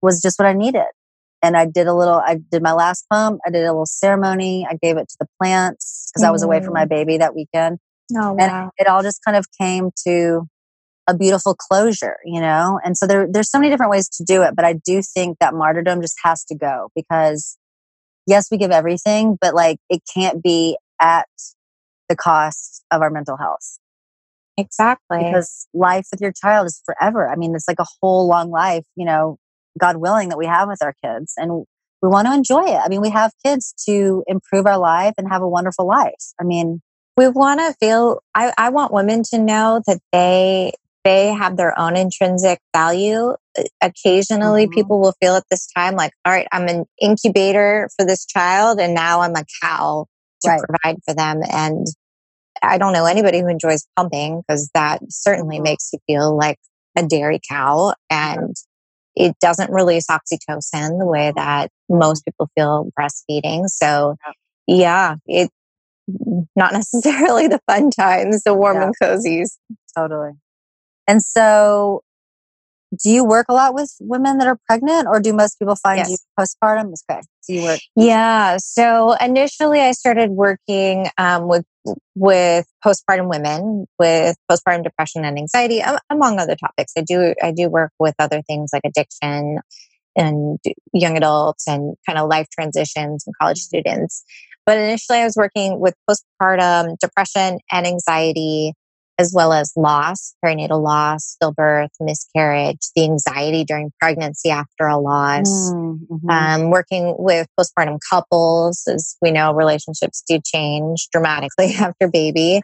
[0.00, 0.86] was just what I needed
[1.42, 3.40] and I did a little, I did my last pump.
[3.46, 4.66] I did a little ceremony.
[4.68, 6.28] I gave it to the plants because mm.
[6.28, 6.90] I was away from my mm.
[6.90, 7.78] baby that weekend.
[8.16, 8.36] Oh, wow.
[8.38, 10.46] And it all just kind of came to
[11.08, 12.78] a beautiful closure, you know?
[12.84, 15.38] And so there, there's so many different ways to do it, but I do think
[15.40, 17.58] that martyrdom just has to go because
[18.26, 21.26] yes, we give everything, but like it can't be at
[22.08, 23.78] the cost of our mental health.
[24.56, 25.18] Exactly.
[25.18, 27.28] Because life with your child is forever.
[27.28, 29.38] I mean, it's like a whole long life, you know,
[29.78, 31.34] God willing, that we have with our kids.
[31.36, 31.64] And
[32.02, 32.80] we want to enjoy it.
[32.84, 36.24] I mean, we have kids to improve our life and have a wonderful life.
[36.40, 36.80] I mean,
[37.16, 40.72] we want to feel, I, I want women to know that they,
[41.04, 43.34] they have their own intrinsic value.
[43.82, 44.74] Occasionally, mm-hmm.
[44.74, 48.80] people will feel at this time like, all right, I'm an incubator for this child,
[48.80, 50.06] and now I'm a cow
[50.42, 50.60] to right.
[50.60, 51.40] provide for them.
[51.50, 51.86] And
[52.62, 56.58] I don't know anybody who enjoys pumping because that certainly makes you feel like
[56.96, 58.54] a dairy cow and
[59.14, 61.32] it doesn't release oxytocin the way oh.
[61.36, 63.68] that most people feel breastfeeding.
[63.68, 64.16] So
[64.66, 65.50] yeah, it
[66.10, 68.84] mm, not necessarily the fun times, the warm Yeah.
[68.84, 69.58] and cozies.
[69.96, 70.32] Totally.
[71.08, 72.02] And so,
[73.02, 75.98] do you work a lot with women that are pregnant, or do most people find
[75.98, 76.10] Yes.
[76.10, 76.92] you postpartum?
[77.10, 77.20] Okay.
[77.40, 77.80] So you work.
[77.96, 78.58] Yeah.
[78.58, 81.64] So initially, I started working um, with
[82.14, 86.92] with postpartum women with postpartum depression and anxiety, am- among other topics.
[86.96, 89.58] I do I do work with other things like addiction
[90.14, 90.58] and
[90.92, 94.22] young adults and kind of life transitions and college students.
[94.64, 98.74] But initially, I was working with postpartum depression and anxiety,
[99.18, 105.72] as well as loss, perinatal loss, stillbirth, miscarriage, the anxiety during pregnancy after a loss
[105.72, 106.30] Mm, mhm.
[106.30, 112.60] um, working with postpartum couples, as we know, relationships do change dramatically after baby.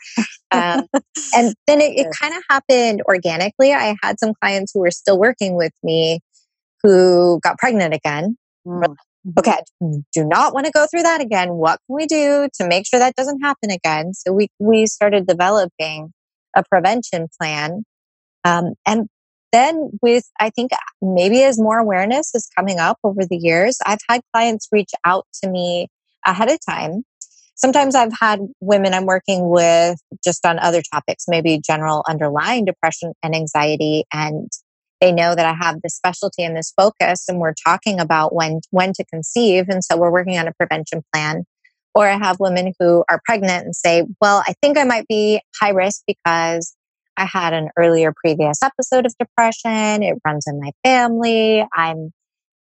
[0.50, 0.86] Um,
[1.34, 3.72] and then it, it kind of happened organically.
[3.72, 6.20] I had some clients who were still working with me
[6.82, 8.36] who got pregnant again.
[8.66, 8.94] Mm.
[9.38, 11.54] Okay, do not want to go through that again.
[11.54, 14.14] What can we do to make sure that doesn't happen again?
[14.14, 16.12] So we we started developing
[16.58, 17.84] a prevention plan,
[18.44, 19.08] um, and
[19.52, 24.00] then with I think maybe as more awareness is coming up over the years, I've
[24.08, 25.88] had clients reach out to me
[26.26, 27.04] ahead of time.
[27.54, 33.14] Sometimes I've had women I'm working with just on other topics, maybe general underlying depression
[33.22, 34.50] and anxiety, and
[35.00, 38.60] they know that I have this specialty and this focus, and we're talking about when
[38.70, 41.44] when to conceive, and so we're working on a prevention plan.
[41.98, 45.40] Or I have women who are pregnant and say, "Well, I think I might be
[45.60, 46.76] high risk because
[47.16, 50.04] I had an earlier previous episode of depression.
[50.04, 51.66] It runs in my family.
[51.74, 52.12] I'm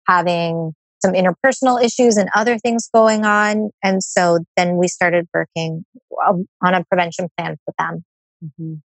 [0.07, 0.71] having
[1.03, 3.71] some interpersonal issues and other things going on.
[3.83, 5.83] And so then we started working
[6.25, 8.05] on a prevention plan for them.
[8.41, 8.81] Mhm.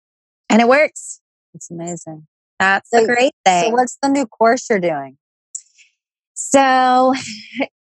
[0.51, 1.23] And it works.
[1.55, 2.27] It's amazing.
[2.59, 3.73] That's So- the great So, thing.
[3.73, 5.17] what's the new course you're doing?
[6.35, 7.15] So,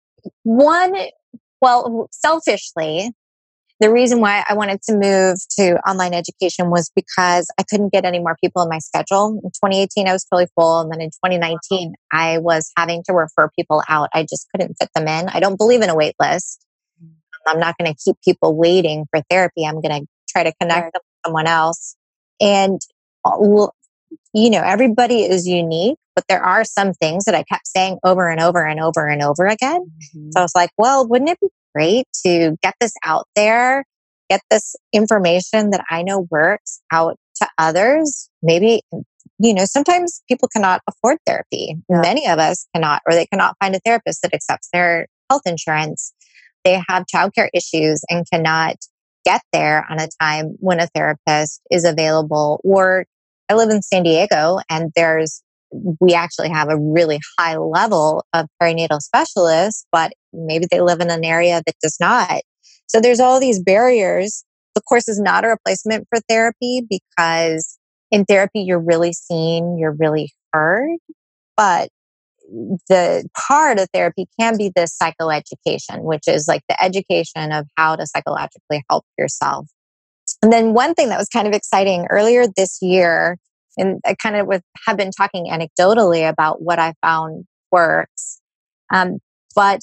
[0.44, 0.94] one,
[1.64, 3.10] well, selfishly,
[3.80, 8.04] the reason why I wanted to move to online education was because I couldn't get
[8.04, 9.40] any more people in my schedule.
[9.42, 10.80] In 2018, I was totally full.
[10.80, 14.10] And then in 2019, I was having to refer people out.
[14.14, 15.28] I just couldn't fit them in.
[15.28, 16.64] I don't believe in a wait list.
[17.46, 19.66] I'm not going to keep people waiting for therapy.
[19.66, 20.92] I'm going to try to connect Right.
[20.92, 21.96] them with someone else.
[22.40, 22.80] And,
[23.24, 23.74] uh, well,
[24.32, 28.28] you know, everybody is unique, but there are some things that I kept saying over
[28.28, 29.90] and over and over and over again.
[30.14, 30.32] Mhm.
[30.32, 33.84] So I was like, well, wouldn't it be great to get this out there,
[34.30, 38.28] get this information that I know works out to others?
[38.42, 38.82] Maybe,
[39.38, 41.76] you know, sometimes people cannot afford therapy.
[41.88, 42.00] Yeah.
[42.00, 46.12] Many of us cannot, or they cannot find a therapist that accepts their health insurance.
[46.64, 48.76] They have childcare issues and cannot
[49.24, 52.60] get there on a time when a therapist is available.
[52.62, 53.06] Or
[53.48, 55.42] I live in San Diego and there's
[56.00, 61.10] we actually have a really high level of perinatal specialists, but maybe they live in
[61.10, 62.42] an area that does not.
[62.86, 64.44] So there's all these barriers.
[64.74, 67.76] The course is not a replacement for therapy because
[68.10, 70.98] in therapy, you're really seen, you're really heard.
[71.56, 71.88] But
[72.88, 77.96] the part of therapy can be the psychoeducation, which is like the education of how
[77.96, 79.66] to psychologically help yourself.
[80.44, 83.38] And then one thing that was kind of exciting earlier this year,
[83.78, 84.46] and I kind of
[84.86, 88.42] have been talking anecdotally about what I found works.
[88.92, 89.20] Um,
[89.56, 89.80] but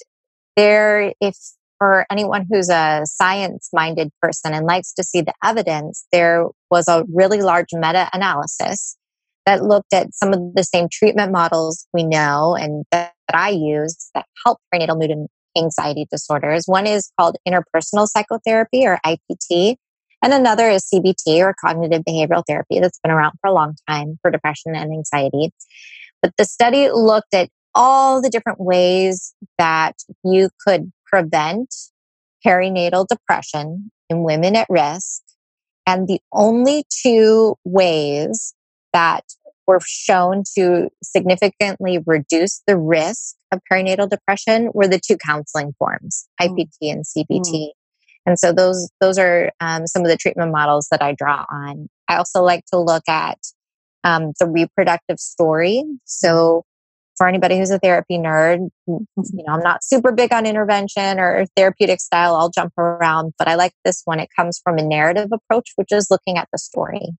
[0.56, 1.36] there, if
[1.80, 6.88] for anyone who's a science minded person and likes to see the evidence, there was
[6.88, 8.98] a really large meta analysis
[9.48, 13.50] that looked at some of the same treatment models we know and that, that I
[13.50, 16.66] use that help prenatal mood and anxiety disorders.
[16.68, 19.78] One is called interpersonal psychotherapy or IPT,
[20.22, 24.18] and another is CBT or cognitive behavioral therapy that's been around for a long time
[24.22, 25.52] for depression and anxiety.
[26.22, 31.74] But the study looked at all the different ways that you could prevent
[32.46, 35.22] perinatal depression in women at risk.
[35.88, 38.54] And the only two ways
[38.94, 39.24] that
[39.68, 46.28] were shown to significantly reduce the risk of perinatal depression were the two counseling forms,
[46.40, 46.50] Mm.
[46.50, 47.72] IPT and CBT.
[48.26, 51.88] And so those those are um, some of the treatment models that I draw on.
[52.08, 53.38] I also like to look at
[54.04, 55.84] um, the reproductive story.
[56.06, 56.64] So
[57.18, 61.46] for anybody who's a therapy nerd, you know, I'm not super big on intervention or
[61.56, 62.36] therapeutic style.
[62.36, 64.20] I'll jump around, but I like this one.
[64.20, 67.10] It comes from a narrative approach, which is looking at the story.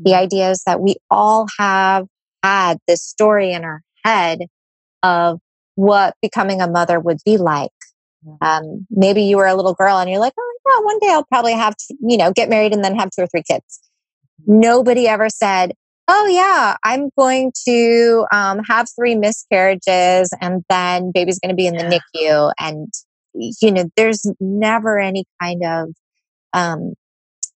[0.00, 2.06] The idea is that we all have
[2.42, 4.46] had this story in our head
[5.02, 5.38] of
[5.74, 7.70] what becoming a mother would be like.
[8.40, 11.24] Um, maybe you were a little girl and you're like, oh, yeah, one day I'll
[11.24, 13.80] probably have to, you know, get married and then have two or three kids.
[14.46, 15.72] Nobody ever said,
[16.08, 21.66] oh, yeah, I'm going to um, have three miscarriages and then baby's going to be
[21.66, 22.52] in the NICU.
[22.58, 22.92] And,
[23.34, 25.88] you know, there's never any kind of
[26.52, 26.94] um,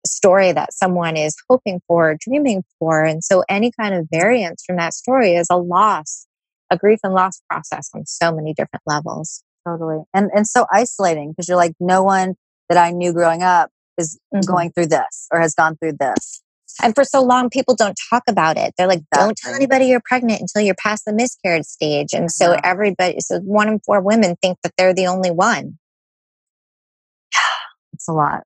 [0.06, 3.04] story that someone is hoping for, dreaming for.
[3.04, 6.26] And so any kind of variance from that story is a loss,
[6.70, 9.42] a grief and loss process on so many different levels.
[9.66, 10.02] Totally.
[10.14, 12.34] And and so isolating because you're like, no one
[12.68, 14.40] that I knew growing up is mm-hmm.
[14.50, 16.42] going through this or has gone through this.
[16.82, 18.74] And for so long, people don't talk about it.
[18.76, 22.08] They're like, don't tell anybody you're pregnant until you're past the miscarriage stage.
[22.12, 25.78] And so everybody, so one in four women think that they're the only one.
[27.94, 28.42] It's a lot.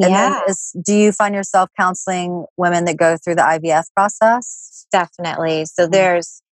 [0.00, 0.40] And yeah.
[0.48, 4.86] Is, do you find yourself counseling women that go through the IVF process?
[4.90, 5.66] Definitely.
[5.66, 5.92] So mm-hmm.
[5.92, 6.42] there's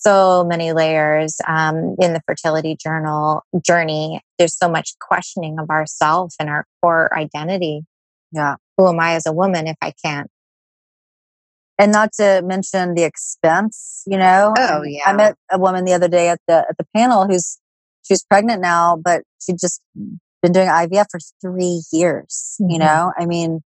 [0.00, 4.20] so many layers um, in the fertility journal journey.
[4.38, 7.82] There's so much questioning of ourself and our core identity.
[8.32, 8.56] Yeah.
[8.76, 10.30] Who am I as a woman if I can't?
[11.78, 14.54] And not to mention the expense, you know.
[14.58, 15.02] Oh yeah.
[15.06, 17.58] I met a woman the other day at the at the panel who's
[18.02, 19.82] she's pregnant now, but she just
[20.42, 22.56] been doing IVF for three years.
[22.60, 22.70] Mm-hmm.
[22.70, 23.60] You know, I mean,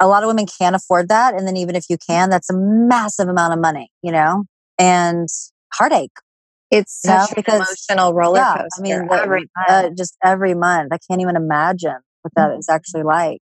[0.00, 1.34] a lot of women can't afford that.
[1.34, 4.44] And then even if you can, that's a massive amount of money, you know,
[4.78, 5.28] and
[5.72, 6.10] heartache.
[6.70, 8.68] It's such an emotional roller yeah, coaster.
[8.78, 10.92] I mean, every uh, just every month.
[10.92, 12.58] I can't even imagine what that mm-hmm.
[12.58, 13.40] is actually like.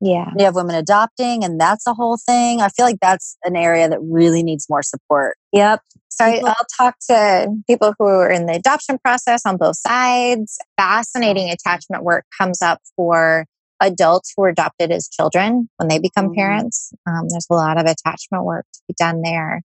[0.00, 0.30] Yeah.
[0.38, 2.62] You have women adopting, and that's a whole thing.
[2.62, 5.36] I feel like that's an area that really needs more support.
[5.52, 5.80] Yep.
[6.08, 10.58] So I, will talk to people who are in the adoption process on both sides.
[10.78, 13.46] Fascinating attachment work comes up for
[13.80, 16.34] adults who are adopted as children when they become mm-hmm.
[16.34, 16.92] parents.
[17.06, 19.62] Um, there's a lot of attachment work to be done there.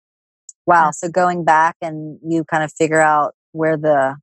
[0.66, 0.92] Wow.
[0.92, 4.18] So going back and you kind of figure out where the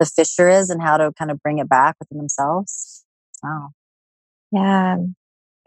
[0.00, 3.04] the fissure is and how to kind of bring it back within themselves.
[3.42, 3.70] Wow.
[4.50, 4.96] Yeah.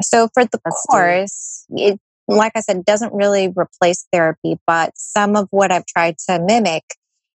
[0.01, 5.36] So for the That's course, it, like I said, doesn't really replace therapy, but some
[5.36, 6.84] of what I've tried to mimic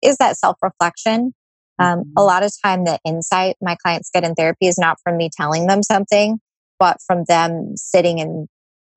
[0.03, 1.35] is that self reflection.
[1.79, 2.13] Um, mm-hmm.
[2.17, 5.31] A lot of time, the insight my clients get in therapy is not from me
[5.35, 6.41] telling them something,
[6.79, 8.49] but from them sitting and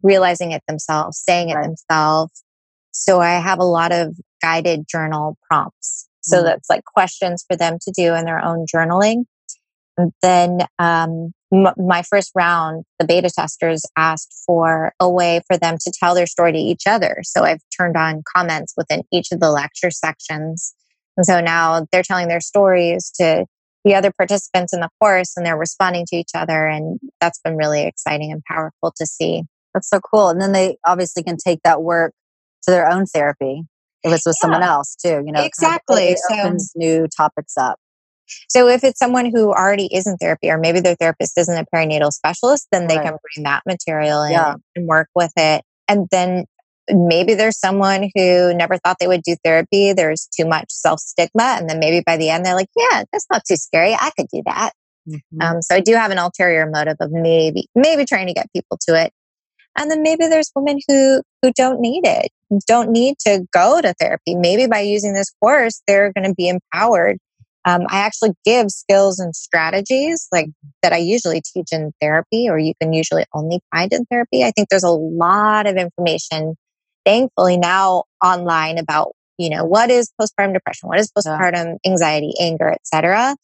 [0.01, 1.63] realizing it themselves, saying it right.
[1.63, 2.43] themselves.
[2.93, 6.07] So I have a lot of guided journal prompts.
[6.21, 6.45] So mm-hmm.
[6.45, 9.25] that's like questions for them to do in their own journaling.
[9.97, 15.57] And then um, m- my first round, the beta testers asked for a way for
[15.57, 17.17] them to tell their story to each other.
[17.23, 20.73] So I've turned on comments within each of the lecture sections.
[21.17, 23.45] And so now they're telling their stories to
[23.83, 26.67] the other participants in the course and they're responding to each other.
[26.67, 29.43] And that's been really exciting and powerful to see.
[29.73, 30.29] That's so cool.
[30.29, 32.13] And then they obviously can take that work
[32.63, 33.63] to their own therapy
[34.03, 34.41] if it's with yeah.
[34.41, 35.43] someone else too, you know.
[35.43, 36.15] Exactly.
[36.29, 37.77] Kind of so, new topics up.
[38.49, 41.65] So if it's someone who already is in therapy, or maybe their therapist isn't a
[41.75, 43.05] perinatal specialist, then they right.
[43.05, 44.55] can bring that material in yeah.
[44.75, 45.63] and work with it.
[45.87, 46.45] And then
[46.89, 49.93] maybe there's someone who never thought they would do therapy.
[49.93, 51.57] There's too much self stigma.
[51.59, 53.93] And then maybe by the end, they're like, yeah, that's not too scary.
[53.93, 54.71] I could do that.
[55.07, 55.41] Mm-hmm.
[55.41, 58.77] Um, so I do have an ulterior motive of maybe, maybe trying to get people
[58.87, 59.11] to it.
[59.77, 62.31] And then maybe there's women who, who don't need it,
[62.67, 64.35] don't need to go to therapy.
[64.35, 67.17] Maybe by using this course, they're going to be empowered
[67.65, 70.47] um, I actually give skills and strategies like
[70.81, 74.43] that I usually teach in therapy, or you can usually only find in therapy.
[74.43, 76.55] I think there's a lot of information,
[77.05, 82.69] thankfully now online about you know what is postpartum depression, what is postpartum anxiety, anger,
[82.69, 83.35] etc.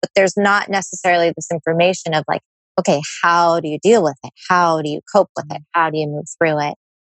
[0.00, 2.42] But there's not necessarily this information of like,
[2.78, 4.32] okay, how do you deal with it?
[4.48, 5.62] How do you cope with it?
[5.72, 6.74] How do you move through it?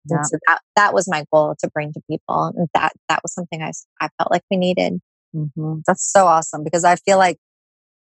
[0.09, 0.19] Yeah.
[0.19, 3.33] And so that that was my goal to bring to people, and that that was
[3.33, 5.01] something I I felt like we needed.
[5.35, 5.81] Mm-hmm.
[5.87, 7.39] That's so awesome because I feel like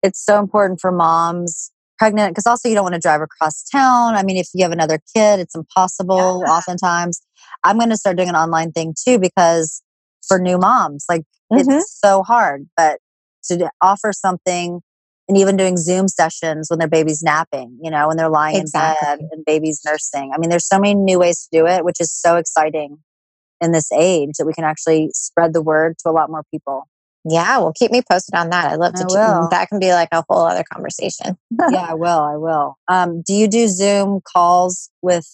[0.03, 4.15] it's so important for moms pregnant because also you don't want to drive across town.
[4.15, 6.51] I mean, if you have another kid, it's impossible yeah.
[6.51, 7.21] oftentimes.
[7.63, 9.81] I'm going to start doing an online thing too because
[10.27, 11.21] for new moms, like
[11.51, 11.69] mm-hmm.
[11.69, 12.99] it's so hard, but
[13.45, 14.81] to offer something
[15.27, 19.07] and even doing Zoom sessions when their baby's napping, you know, when they're lying exactly.
[19.07, 20.31] in bed and baby's nursing.
[20.33, 22.99] I mean, there's so many new ways to do it, which is so exciting
[23.61, 26.87] in this age that we can actually spread the word to a lot more people.
[27.27, 28.71] Yeah, well, keep me posted on that.
[28.71, 29.47] I'd love to.
[29.49, 31.37] That can be like a whole other conversation.
[31.71, 32.19] yeah, I will.
[32.19, 32.77] I will.
[32.87, 35.27] Um, do you do Zoom calls with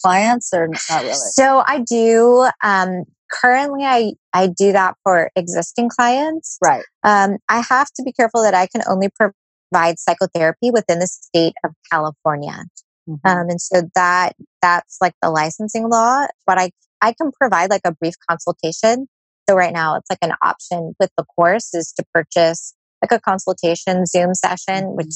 [0.00, 1.14] clients or not really?
[1.14, 2.48] So I do.
[2.62, 3.04] Um,
[3.40, 6.58] currently, I I do that for existing clients.
[6.62, 6.84] Right.
[7.02, 11.54] Um, I have to be careful that I can only provide psychotherapy within the state
[11.64, 12.64] of California.
[13.08, 13.28] Mm-hmm.
[13.28, 16.26] Um, and so that that's like the licensing law.
[16.46, 16.70] But I
[17.00, 19.08] I can provide like a brief consultation
[19.48, 23.20] so right now it's like an option with the course is to purchase like a
[23.20, 24.96] consultation Zoom session, mm-hmm.
[24.96, 25.14] which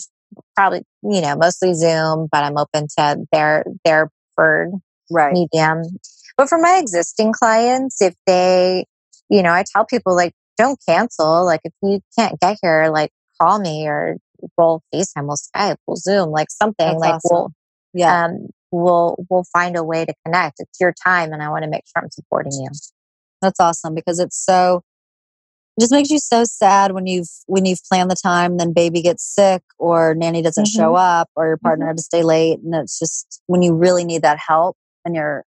[0.54, 4.72] probably, you know, mostly Zoom, but I'm open to their their preferred
[5.10, 5.32] Right.
[5.32, 5.82] medium.
[6.38, 8.86] But for my existing clients, if they,
[9.28, 11.44] you know, I tell people like, don't cancel.
[11.44, 13.10] Like if you can't get here, like
[13.40, 14.16] call me or
[14.56, 16.86] we'll FaceTime, we'll Skype, we'll Zoom, like something.
[16.86, 17.30] That's like awesome.
[17.30, 17.52] we'll
[17.92, 18.24] Yeah.
[18.24, 20.60] um we'll we'll find a way to connect.
[20.60, 22.68] It's your time and I want to make sure I'm supporting you.
[23.42, 24.82] That's awesome because it's so
[25.76, 29.00] it just makes you so sad when you've when you've planned the time, then baby
[29.00, 32.58] gets sick or nanny doesn't show up or your partner had to stay late.
[32.64, 35.44] And it's just when you really need that help and you're,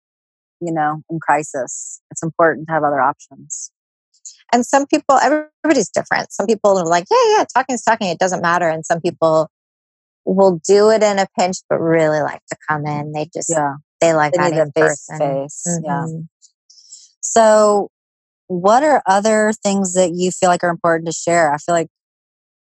[0.61, 3.71] you know, in crisis, it's important to have other options.
[4.53, 6.31] And some people, everybody's different.
[6.31, 8.09] Some people are like, yeah, yeah, talking is talking.
[8.09, 8.69] It doesn't matter.
[8.69, 9.49] And some people
[10.25, 13.11] will do it in a pinch, but really like to come in.
[13.13, 13.75] They just, Yeah.
[13.99, 15.79] they like They that need face to face.
[15.83, 16.05] Yeah.
[16.07, 16.27] Mhm.
[17.21, 17.89] So,
[18.47, 21.53] what are other things that you feel like are important to share?
[21.53, 21.87] I feel like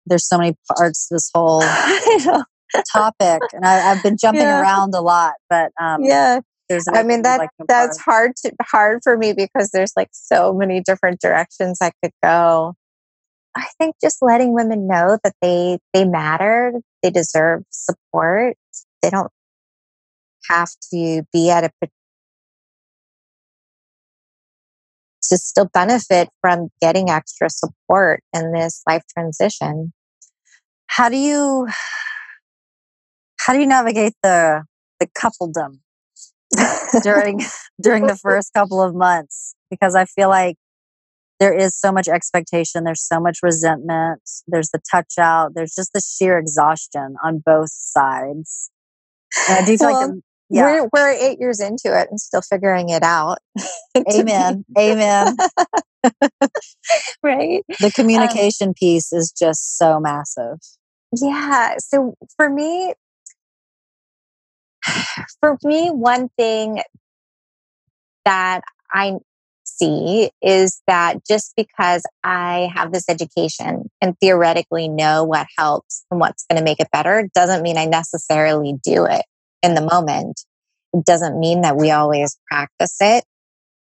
[0.04, 1.62] there's so many parts to this whole
[2.92, 4.60] topic, and I, I've been jumping Yeah.
[4.60, 5.34] around a lot.
[5.48, 6.40] But um, yeah.
[6.68, 10.52] There's I mean that like that's hard to hard for me because there's like so
[10.52, 12.74] many different directions I could go.
[13.56, 18.56] I think just letting women know that they they matter, they deserve support.
[19.02, 19.30] They don't
[20.48, 21.70] have to be at a
[25.28, 29.92] to still benefit from getting extra support in this life transition.
[30.86, 31.66] how do you
[33.40, 34.64] how do you navigate the
[35.00, 35.80] the coupledom
[37.02, 37.40] during
[37.80, 40.56] during the first couple of months because i feel like
[41.38, 45.92] there is so much expectation there's so much resentment there's the touch out there's just
[45.92, 48.70] the sheer exhaustion on both sides
[49.48, 52.20] and i do feel like Well, the, yeah We're we're eight years into it and
[52.20, 53.38] still figuring it out.
[54.10, 55.36] Amen amen
[57.22, 57.64] right?
[57.80, 60.58] the um communication piece is just so massive
[61.12, 61.74] Yeah.
[61.78, 62.94] So for me,
[65.40, 66.82] for me, one thing
[68.24, 68.62] that
[68.92, 69.14] I
[69.64, 76.20] see is that just because I have this education and theoretically know what helps and
[76.20, 79.24] what's going to make it better doesn't mean I necessarily do it
[79.62, 80.40] in the moment.
[80.92, 83.24] It doesn't mean that we always practice it,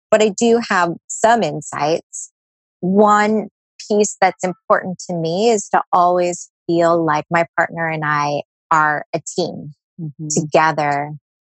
[0.10, 2.32] but I do have some insights.
[2.80, 3.50] One
[3.88, 9.06] piece that's important to me is to always feel like my partner and I are
[9.14, 9.74] a team
[10.04, 10.30] Mhm.
[10.30, 11.12] together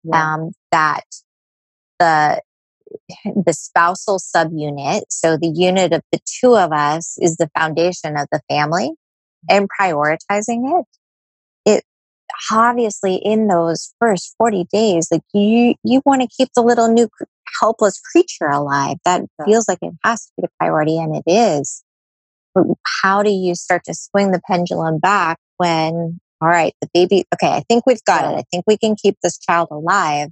[0.04, 0.34] Yeah.
[0.34, 1.04] um, that
[1.98, 2.42] the
[3.44, 8.28] the spousal subunit, so the unit of the two of us, is the foundation of
[8.30, 8.92] the family,
[9.48, 10.86] and prioritizing it.
[11.66, 11.84] It
[12.52, 17.08] obviously in those first forty days, like you you want to keep the little new
[17.60, 18.98] helpless creature alive.
[19.04, 19.46] That Yeah.
[19.46, 21.82] feels like it has to be the priority, and it is.
[22.54, 22.66] But
[23.02, 27.48] how do you start to swing the pendulum back when all right, the baby, okay,
[27.48, 28.36] I think we've got it.
[28.36, 30.28] I think we can keep this child alive.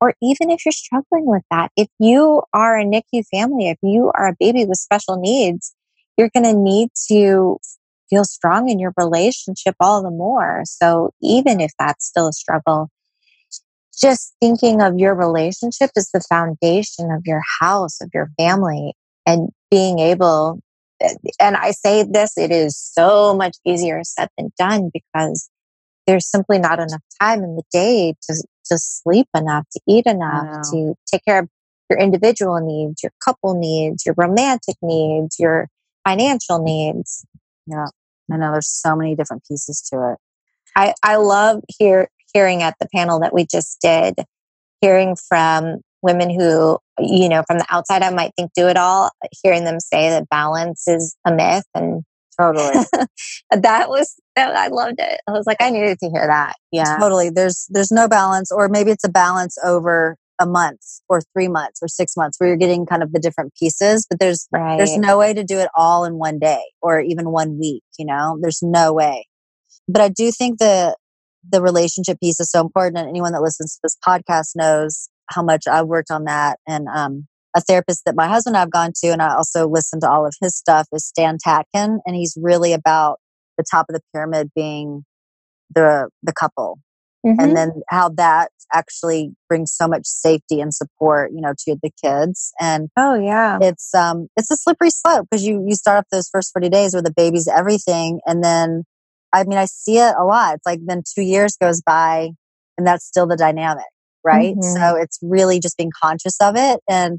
[0.00, 4.12] Or even if you're struggling with that, if you are a NICU family, if you
[4.14, 5.74] are a baby with special needs,
[6.16, 7.58] you're going to need to
[8.08, 10.62] feel strong in your relationship all the more.
[10.66, 12.88] So even if that's still a struggle,
[14.00, 18.94] just thinking of your relationship as the foundation of your house, of your family,
[19.26, 20.60] and being able
[21.40, 25.48] and I say this, it is so much easier said than done because
[26.06, 28.34] there's simply not enough time in the day to,
[28.66, 31.48] to sleep enough, to eat enough, to take care of
[31.88, 35.68] your individual needs, your couple needs, your romantic needs, your
[36.06, 37.24] financial needs.
[37.66, 37.86] yeah
[38.32, 40.18] i know there's so many different pieces to it
[40.76, 44.14] I, I love hear, hearing at the panel that we just did,
[44.80, 49.10] hearing from women who, you know, from the outside, I might think do it all,
[49.42, 51.64] hearing them say that balance is a myth.
[51.74, 52.04] And
[52.40, 52.84] totally
[53.50, 55.20] that was, that, I loved it.
[55.28, 56.54] I was like, I needed to hear that.
[56.72, 56.96] Yeah.
[56.98, 60.80] totally there's there's no balance or maybe it's a balance over a month
[61.10, 64.18] or three months or six months where you're getting kind of the different pieces but
[64.18, 64.78] there's Right.
[64.78, 68.06] there's no way to do it all in one day or even one week you
[68.06, 69.26] know there's no way
[69.86, 70.96] but i do think the
[71.50, 75.42] the relationship piece is so important and anyone that listens to this podcast knows how
[75.42, 77.26] much i've worked on that and um
[77.56, 80.26] a therapist that my husband and i've gone to and i also listen to all
[80.26, 83.18] of his stuff is stan tatkin and he's really about
[83.58, 85.04] the top of the pyramid being
[85.74, 86.78] the the couple
[87.24, 87.36] Mhm.
[87.38, 91.90] and then how that actually brings so much safety and support you know to the
[92.02, 93.58] kids and oh, yeah.
[93.60, 96.94] it's um it's a slippery slope because you you start off those first 40 days
[96.94, 98.84] where the baby's everything and then
[99.34, 102.30] i mean i see it a lot it's like then two years goes by
[102.78, 103.84] and that's still the dynamic
[104.24, 104.74] right Mhm.
[104.76, 107.18] so it's really just being conscious of it and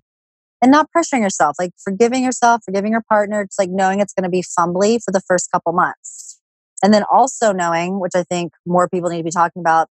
[0.62, 4.24] and not pressuring yourself like forgiving yourself forgiving your partner it's like knowing it's going
[4.24, 6.40] to be fumbly for the first couple months
[6.84, 9.88] And then also knowing, which I think more people need to be talking about,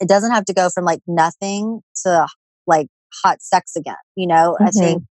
[0.00, 2.26] it doesn't have to go from like nothing to
[2.66, 2.88] like
[3.24, 3.96] hot sex again.
[4.16, 4.80] You know, I Mhm.
[4.80, 5.04] think,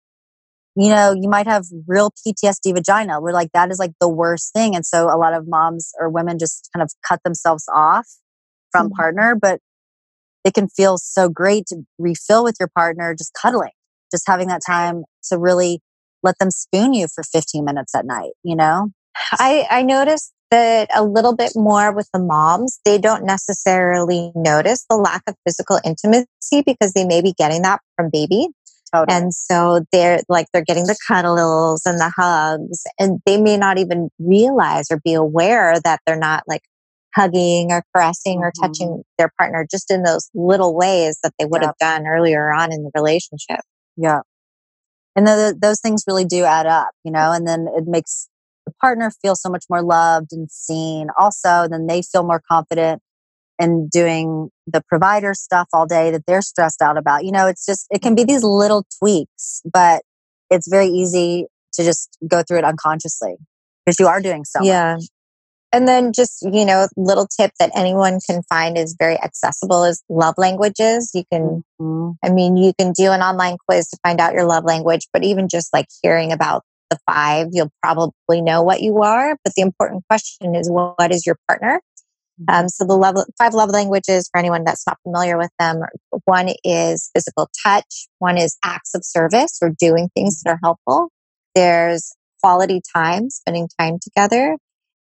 [0.76, 4.52] you know, you might have real PTSD vagina where like that is like the worst
[4.54, 4.74] thing.
[4.76, 8.06] And so a lot of moms or women just kind of cut themselves off
[8.72, 8.96] from Mhm.
[8.96, 9.60] partner, but
[10.46, 13.72] it can feel so great to refill with your partner just cuddling,
[14.12, 15.80] just having that time to really
[16.22, 18.90] let them spoon you for 15 minutes at night, you know?
[19.32, 24.86] I, I noticed that a little bit more with the moms, they don't necessarily notice
[24.88, 28.46] the lack of physical intimacy because they may be getting that from baby.
[28.94, 29.18] Totally.
[29.18, 33.78] And so they're like, they're getting the cuddles and the hugs, and they may not
[33.78, 36.62] even realize or be aware that they're not like
[37.16, 38.62] hugging or caressing or Mhm.
[38.62, 41.68] touching their partner just in those little ways that they would Yep.
[41.68, 43.60] have done earlier on in the relationship.
[43.96, 44.20] Yeah.
[45.14, 48.28] And th- those things really do add up, you know, and then it makes
[48.66, 51.08] the partner feel so much more loved and seen.
[51.18, 53.00] Also, then they feel more confident
[53.58, 57.24] in doing the provider stuff all day that they're stressed out about.
[57.24, 60.02] You know, it's just, it can be these little tweaks, but
[60.50, 63.36] it's very easy to just go through it unconsciously
[63.84, 65.04] because you are doing so much.
[65.72, 70.02] And then just, you know, little tip that anyone can find is very accessible is
[70.08, 71.10] love languages.
[71.12, 72.16] You can Mhm.
[72.22, 75.24] I mean, you can do an online quiz to find out your love language, but
[75.24, 79.36] even just like hearing about the five, you'll probably know what you are.
[79.44, 81.80] But the important question is, what is your partner?
[82.48, 85.80] Um, so the love, five love languages for anyone that's not familiar with them.
[86.26, 88.08] One is physical touch.
[88.18, 91.08] One is acts of service or doing things that are helpful.
[91.54, 94.56] There's quality time, spending time together.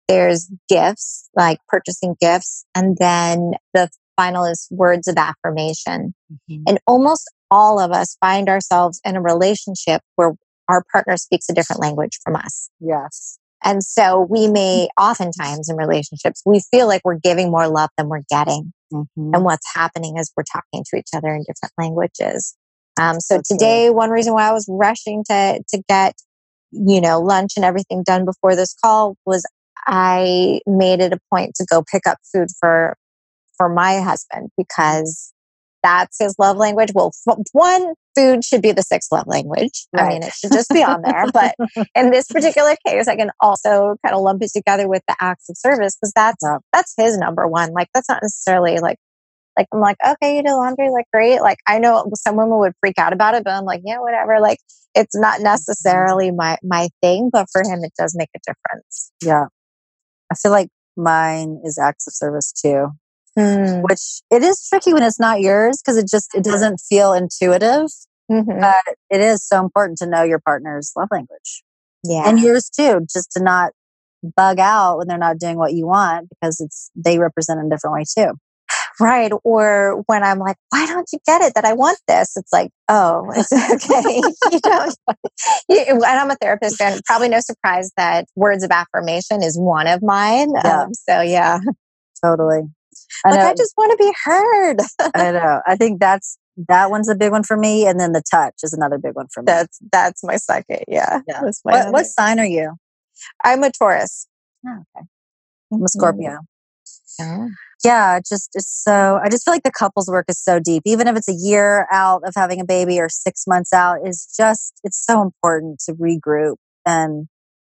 [0.08, 2.66] There's gifts, like purchasing gifts.
[2.76, 6.14] And then the final is words of affirmation.
[6.50, 6.64] Mhm.
[6.68, 10.34] And almost all of us find ourselves in a relationship where
[10.70, 12.70] our partner speaks a different language from us.
[12.80, 13.38] Yes.
[13.64, 18.10] And so we may oftentimes in relationships, we feel like we're giving more love than
[18.10, 18.74] we're getting.
[18.94, 19.06] Mhm.
[19.34, 22.56] And what's happening is we're talking to each other in different languages.
[23.00, 23.44] Um, so true.
[23.58, 26.16] today, one reason why I was rushing to, to get,
[26.72, 29.46] you know, lunch and everything done before this call was
[29.88, 32.96] I made it a point to go pick up food for,
[33.58, 35.34] for my husband because
[35.86, 36.90] that's his love language.
[36.96, 39.86] Well, f- one food should be the sixth love language.
[39.96, 41.26] I mean, it should just be on there.
[41.32, 41.56] But
[41.96, 45.48] in this particular case, I can also kind of lump it together with the acts
[45.48, 46.58] of service because that's Yeah.
[46.74, 47.72] that's his number one.
[47.72, 48.98] Like that's not necessarily like
[49.58, 51.40] like I'm like, okay, you do laundry, like great.
[51.42, 54.40] Like I know some women would freak out about it, but I'm like, yeah, whatever.
[54.40, 54.58] Like
[54.96, 55.44] it's not mm-hmm.
[55.44, 59.12] necessarily my my thing, but for him it does make a difference.
[59.24, 59.46] Yeah.
[60.32, 62.90] I feel like mine is acts of service too.
[63.38, 63.82] Mm.
[63.84, 67.88] which it is tricky when it's not yours because it just it doesn't feel intuitive
[68.32, 68.62] Mhm.
[68.62, 71.62] but it is so important to know your partner's love language
[72.06, 72.30] Yeah.
[72.30, 73.74] and yours too just to not
[74.38, 77.70] bug out when they're not doing what you want because it's they represent in a
[77.70, 78.36] different way too
[79.00, 79.32] Right.
[79.44, 82.36] Or when I'm like, why don't you get it that I want this?
[82.38, 83.52] It's like, oh, it's
[83.92, 84.22] okay.
[84.52, 84.96] you don't.
[85.70, 89.88] You, and I'm a therapist, and probably no surprise that words of affirmation is one
[89.88, 90.52] of mine.
[90.64, 90.84] Yeah.
[90.84, 91.60] Um, so, yeah.
[92.24, 92.62] totally
[93.26, 94.78] I Like, know, I just want to be heard.
[95.16, 96.38] I know i think that's
[96.70, 99.28] that one's a big one for me and then the touch is another big one
[99.34, 100.86] for me That's that's my second.
[100.88, 101.20] Yeah.
[101.28, 101.42] Yeah.
[101.64, 102.76] What, what sign are you
[103.44, 104.28] I'm a Taurus.
[104.66, 105.06] oh, okay
[105.74, 106.40] i'm a scorpio
[107.22, 107.50] Oh.
[107.84, 110.84] Yeah, just it's so I just feel like the couples work is so deep.
[110.86, 114.34] Even if it's a year out of having a baby or six months out, is
[114.38, 116.56] just it's so important to regroup
[116.86, 117.28] and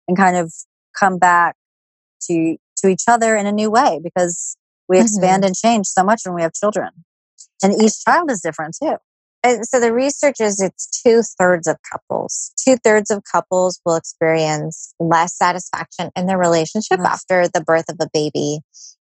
[0.08, 0.54] and kind of
[1.00, 1.56] come back
[2.30, 4.58] to to each other in a new way because
[4.88, 5.04] we Mhm.
[5.04, 6.89] expand and change so much when we have children.
[7.63, 8.97] And each child is different too.
[9.43, 12.51] And so the research is it's two thirds of couples.
[12.58, 17.08] Two thirds of couples will experience less satisfaction in their relationship Yes.
[17.08, 18.62] after the birth of a baby.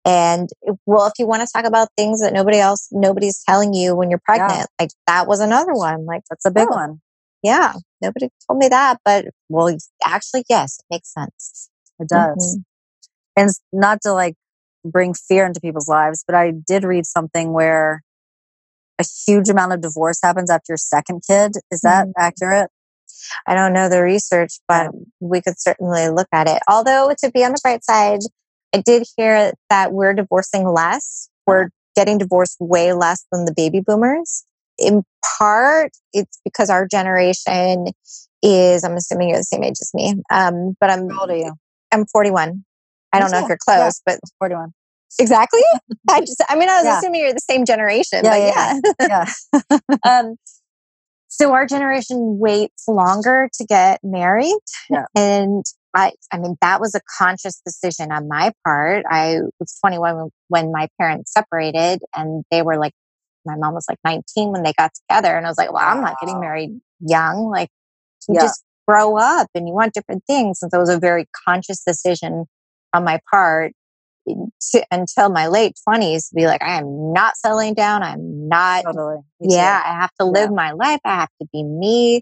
[0.05, 0.49] And
[0.85, 4.09] well, if you want to talk about things that nobody else, nobody's telling you when
[4.09, 6.05] you're pregnant, like that was another one.
[6.05, 6.75] Like, That's a big Oh.
[6.75, 7.01] one.
[7.43, 9.75] yeah, nobody told me that, but well,
[10.05, 11.69] actually, yes, it makes sense.
[11.99, 12.57] It does.
[13.35, 14.35] And s- not to like
[14.83, 18.01] bring fear into people's lives, but I did read something where
[18.99, 21.53] a huge amount of divorce happens after your second kid.
[21.71, 22.13] Is that Mhm.
[22.17, 22.69] accurate?
[23.47, 26.61] I don't know the research, but we could certainly look at it.
[26.67, 28.19] Although, to be on the bright side,
[28.73, 31.29] I did hear that we're divorcing less.
[31.45, 34.43] We're getting divorced way less than the baby boomers.
[34.77, 35.03] In
[35.37, 37.87] part, it's because our generation
[38.41, 41.35] is, I'm assuming you're the same age as me, um, but I'm, How old are
[41.35, 41.53] you?
[41.91, 42.63] I'm 41.
[43.13, 43.43] I don't know too.
[43.43, 43.79] if you're Yeah.
[43.83, 44.73] close, but 41.
[45.19, 45.61] exactly.
[46.09, 46.97] I just, I mean, I was Yeah.
[46.99, 48.79] assuming you're the same generation, Yeah, but yeah,
[49.09, 49.25] yeah.
[49.61, 49.79] Yeah.
[50.09, 50.35] um,
[51.27, 54.57] so our generation waits longer to get married,
[54.89, 55.05] Yeah.
[55.15, 59.05] and I, I mean, that was a conscious decision on my part.
[59.09, 62.93] I was 21 when my parents separated, and they were like,
[63.45, 65.35] my mom was like 19 when they got together.
[65.35, 67.49] And I was like, well, I'm not getting married young.
[67.49, 67.69] Like,
[68.27, 68.41] you yeah.
[68.41, 70.59] just grow up and you want different things.
[70.61, 72.45] And so it was a very conscious decision
[72.93, 73.73] on my part
[74.29, 74.33] eh,
[74.71, 78.03] to, until my late 20s to be like, I am not settling down.
[78.03, 78.83] I'm not.
[78.83, 79.17] Totally.
[79.39, 80.55] Yeah, I have to live yeah.
[80.55, 80.99] my life.
[81.03, 82.21] I have to be me.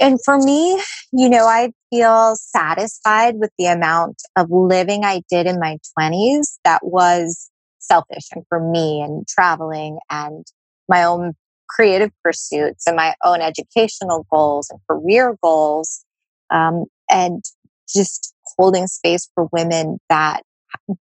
[0.00, 0.80] And for me,
[1.12, 6.58] you know, I feel satisfied with the amount of living I did in my 20s
[6.64, 10.44] that was selfish and for me and traveling and
[10.88, 11.34] my own
[11.68, 16.04] creative pursuits and my own educational goals and career goals.
[16.50, 17.44] Um, and
[17.88, 20.42] just holding space for women that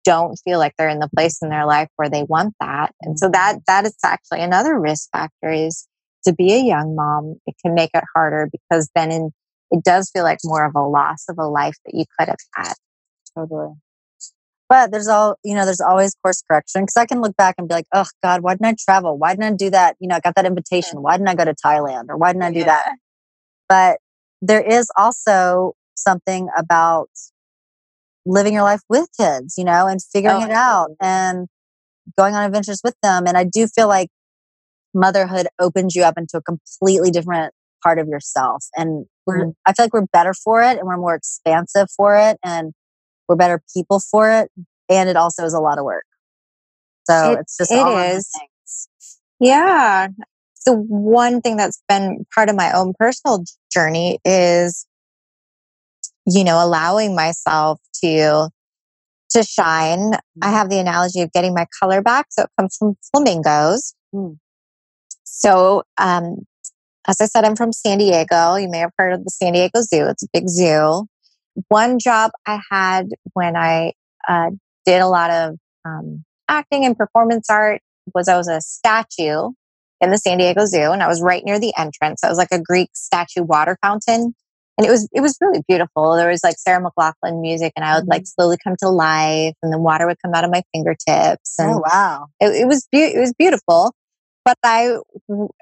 [0.04, 2.94] don't feel like they're in the place in their life where they want that.
[3.02, 5.88] And so that that is actually another risk factor is
[6.28, 7.36] to be a young mom.
[7.48, 9.32] It can make it harder because then in,
[9.72, 12.38] it does feel like more of a loss of a life that you could have
[12.56, 12.74] had.
[13.36, 13.74] Totally.
[14.70, 17.70] But there's all, you know, there's always course correction because I can look back and
[17.70, 19.18] be like, oh God, why didn't I travel?
[19.18, 19.96] Why didn't I do that?
[20.00, 20.98] You know, I got that invitation.
[20.98, 21.04] Mm.
[21.04, 22.66] Why didn't I go to Thailand or why didn't I do yeah.
[22.66, 22.96] that?
[23.70, 24.00] But
[24.42, 27.10] there is also something about
[28.26, 31.48] living your life with kids, you know, and figuring oh, it out and
[32.18, 33.26] going on adventures with them.
[33.26, 34.10] And I do feel like
[34.98, 37.54] motherhood opens you up into a completely different
[37.84, 38.66] part of yourself.
[38.76, 39.50] And we're, mm-hmm.
[39.66, 42.74] I feel like we're better for it and we're more expansive for it and
[43.28, 44.50] we're better people for it.
[44.90, 46.06] And it also is a lot of work.
[47.10, 48.30] So it, it's just, it is.
[49.40, 50.08] Yeah.
[50.56, 54.88] So one thing that's been part of my own personal journey is
[56.28, 58.50] you know, allowing myself to
[59.32, 60.14] to shine.
[60.42, 62.28] I have the analogy of getting my color back.
[62.30, 63.94] So it comes from flamingos.
[64.14, 64.38] Mm.
[65.38, 66.48] So, um,
[67.08, 68.56] as I said, I'm from San Diego.
[68.56, 70.08] You may have heard of the San Diego Zoo.
[70.08, 71.06] It's a big zoo.
[71.68, 73.94] One job I had when I
[74.28, 74.50] uh,
[74.86, 77.82] did a lot of um, acting and performance art
[78.16, 79.52] was I was a statue
[80.02, 82.24] in the San Diego Zoo, and I was right near the entrance.
[82.24, 84.34] I was like a Greek statue water fountain
[84.78, 86.16] and it was it was really beautiful.
[86.16, 88.42] There was like Sarah McLachlan music, and I would like mm-hmm.
[88.42, 91.56] slowly come to life, and the water would come out of my fingertips.
[91.58, 92.28] And oh wow!
[92.40, 93.94] It, it was be- it was beautiful.
[94.48, 94.96] But I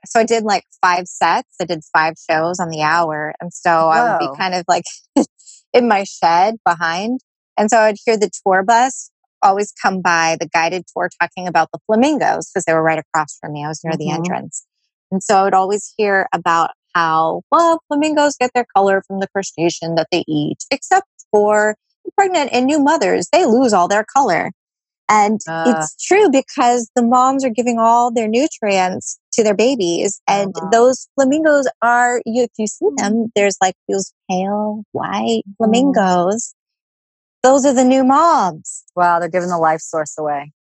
[0.05, 1.55] so I did like five sets.
[1.59, 3.89] I did five shows on the hour, and so Whoa.
[3.89, 4.83] I would be kind of like
[5.73, 7.21] in my shed behind,
[7.57, 9.09] and so I'd hear the tour bus
[9.41, 13.39] always come by the guided tour talking about the flamingos because they were right across
[13.41, 13.65] from me.
[13.65, 13.99] I was near mm-hmm.
[13.99, 14.63] the entrance.
[15.11, 19.27] And so I would always hear about how, well, flamingos get their color from the
[19.27, 21.75] crustacean that they eat, except for
[22.15, 23.29] pregnant and new mothers.
[23.31, 24.51] They lose all their color.
[25.07, 30.21] And uh, it's true because the moms are giving all their nutrients to their babies.
[30.27, 30.69] And uh-huh.
[30.71, 35.51] those flamingos are, you, if you see them, there's like those pale white mm-hmm.
[35.57, 36.47] flamingos.
[36.47, 36.53] Mm.
[37.43, 38.83] Those are the new moms.
[38.95, 40.51] Wow, they're giving the life source away.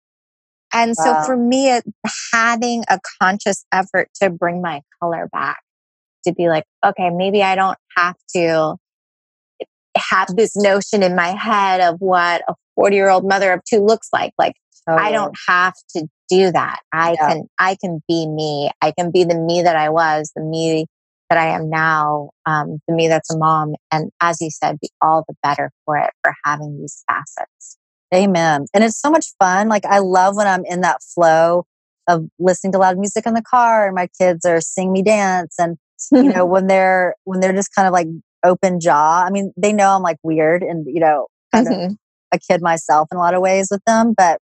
[0.71, 1.21] And wow.
[1.21, 1.83] so for me, it,
[2.31, 5.61] having a conscious effort to bring my color back
[6.25, 8.75] to be like, okay, maybe I don't have to
[9.97, 13.79] have this notion in my head of what a 40 year old mother of two
[13.79, 14.33] looks like.
[14.37, 14.53] Like,
[14.87, 16.79] I don't have to do that.
[16.93, 17.27] I yeah.
[17.27, 18.69] can, I can be me.
[18.81, 20.85] I can be the me that I was, the me
[21.29, 23.73] that I am now, um, the me that's a mom.
[23.91, 27.77] And as you said, be all the better for it, for having these facets.
[28.13, 28.65] Amen.
[28.73, 29.67] And it's so much fun.
[29.69, 31.65] Like, I love when I'm in that flow
[32.07, 35.55] of listening to loud music in the car and my kids are seeing me dance
[35.57, 35.77] and
[36.11, 38.07] you know, when they're when they're just kind of like
[38.43, 39.23] open jaw.
[39.25, 41.93] I mean, they know I'm like weird and you know, kind mm-hmm.
[41.93, 41.97] of
[42.35, 44.39] a kid myself in a lot of ways with them, but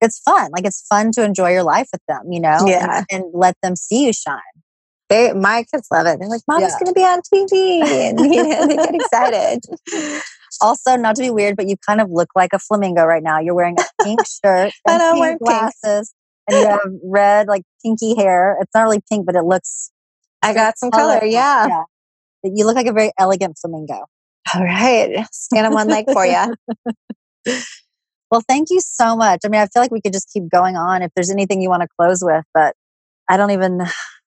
[0.00, 0.50] it's fun.
[0.52, 2.98] Like it's fun to enjoy your life with them, you know, yeah.
[2.98, 4.40] and, and let them see you shine.
[5.08, 6.18] They, my kids love it.
[6.20, 6.78] They're like, "Mom's yeah.
[6.78, 9.60] going to be on TV," and you know, they get excited.
[10.60, 13.40] also, not to be weird, but you kind of look like a flamingo right now.
[13.40, 16.12] You're wearing a pink shirt and pink glasses,
[16.46, 16.58] pink.
[16.58, 18.58] and you have red, like pinky hair.
[18.60, 19.90] It's not really pink, but it looks
[20.42, 21.18] I got some color.
[21.18, 21.66] color yeah.
[21.66, 21.82] yeah.
[22.44, 24.04] You look like a very elegant flamingo.
[24.54, 25.26] All right.
[25.32, 26.54] Stand on one leg for you.
[28.30, 29.40] well, thank you so much.
[29.44, 31.68] I mean, I feel like we could just keep going on if there's anything you
[31.68, 32.74] want to close with, but
[33.28, 33.80] I don't even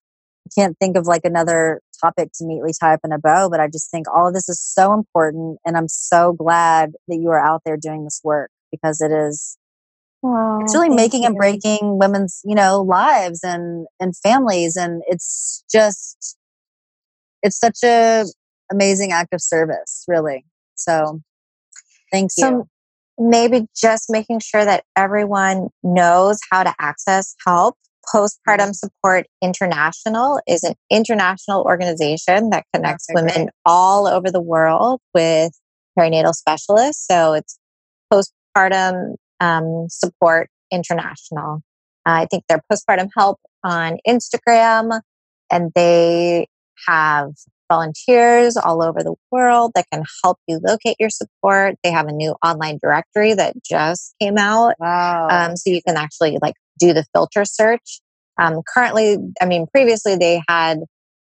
[0.57, 3.67] can't think of like another topic to neatly tie up in a bow, but I
[3.67, 7.39] just think all of this is so important and I'm so glad that you are
[7.39, 9.57] out there doing this work because it is
[10.23, 11.29] it's really making you.
[11.29, 16.37] and breaking women's, you know, lives and and families, and it's just
[17.41, 18.25] it's such a
[18.71, 20.45] amazing act of service, really.
[20.75, 21.21] So,
[22.11, 22.43] thank you.
[22.43, 22.67] So
[23.17, 27.75] maybe just making sure that everyone knows how to access help
[28.13, 33.49] Postpartum Support International is an international organization that connects okay, women great.
[33.65, 35.51] all over the world with
[35.97, 37.05] perinatal specialists.
[37.09, 37.57] So it's
[38.11, 41.61] Postpartum um, Support International.
[42.05, 44.99] Uh, I think they're postpartum help on Instagram,
[45.51, 46.47] and they
[46.87, 47.31] have
[47.71, 51.75] volunteers all over the world that can help you locate your support.
[51.83, 54.75] They have a new online directory that just came out.
[54.79, 55.29] Wow.
[55.29, 58.01] Um, so you can actually like do the filter search.
[58.37, 60.79] Um, currently, I mean, previously they had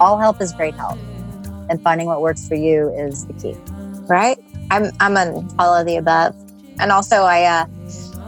[0.00, 0.98] all help is great help.
[1.70, 3.56] And finding what works for you is the key.
[4.08, 4.38] Right?
[4.70, 6.34] I'm I'm on all of the above.
[6.80, 7.66] And also I uh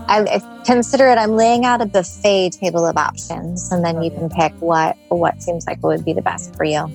[0.08, 4.30] I consider it I'm laying out a buffet table of options and then you can
[4.30, 6.88] pick what what seems like would be the best for you.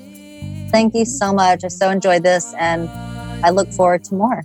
[0.72, 1.64] Thank you so much.
[1.64, 2.88] I so enjoyed this and
[3.44, 4.44] I look forward to more.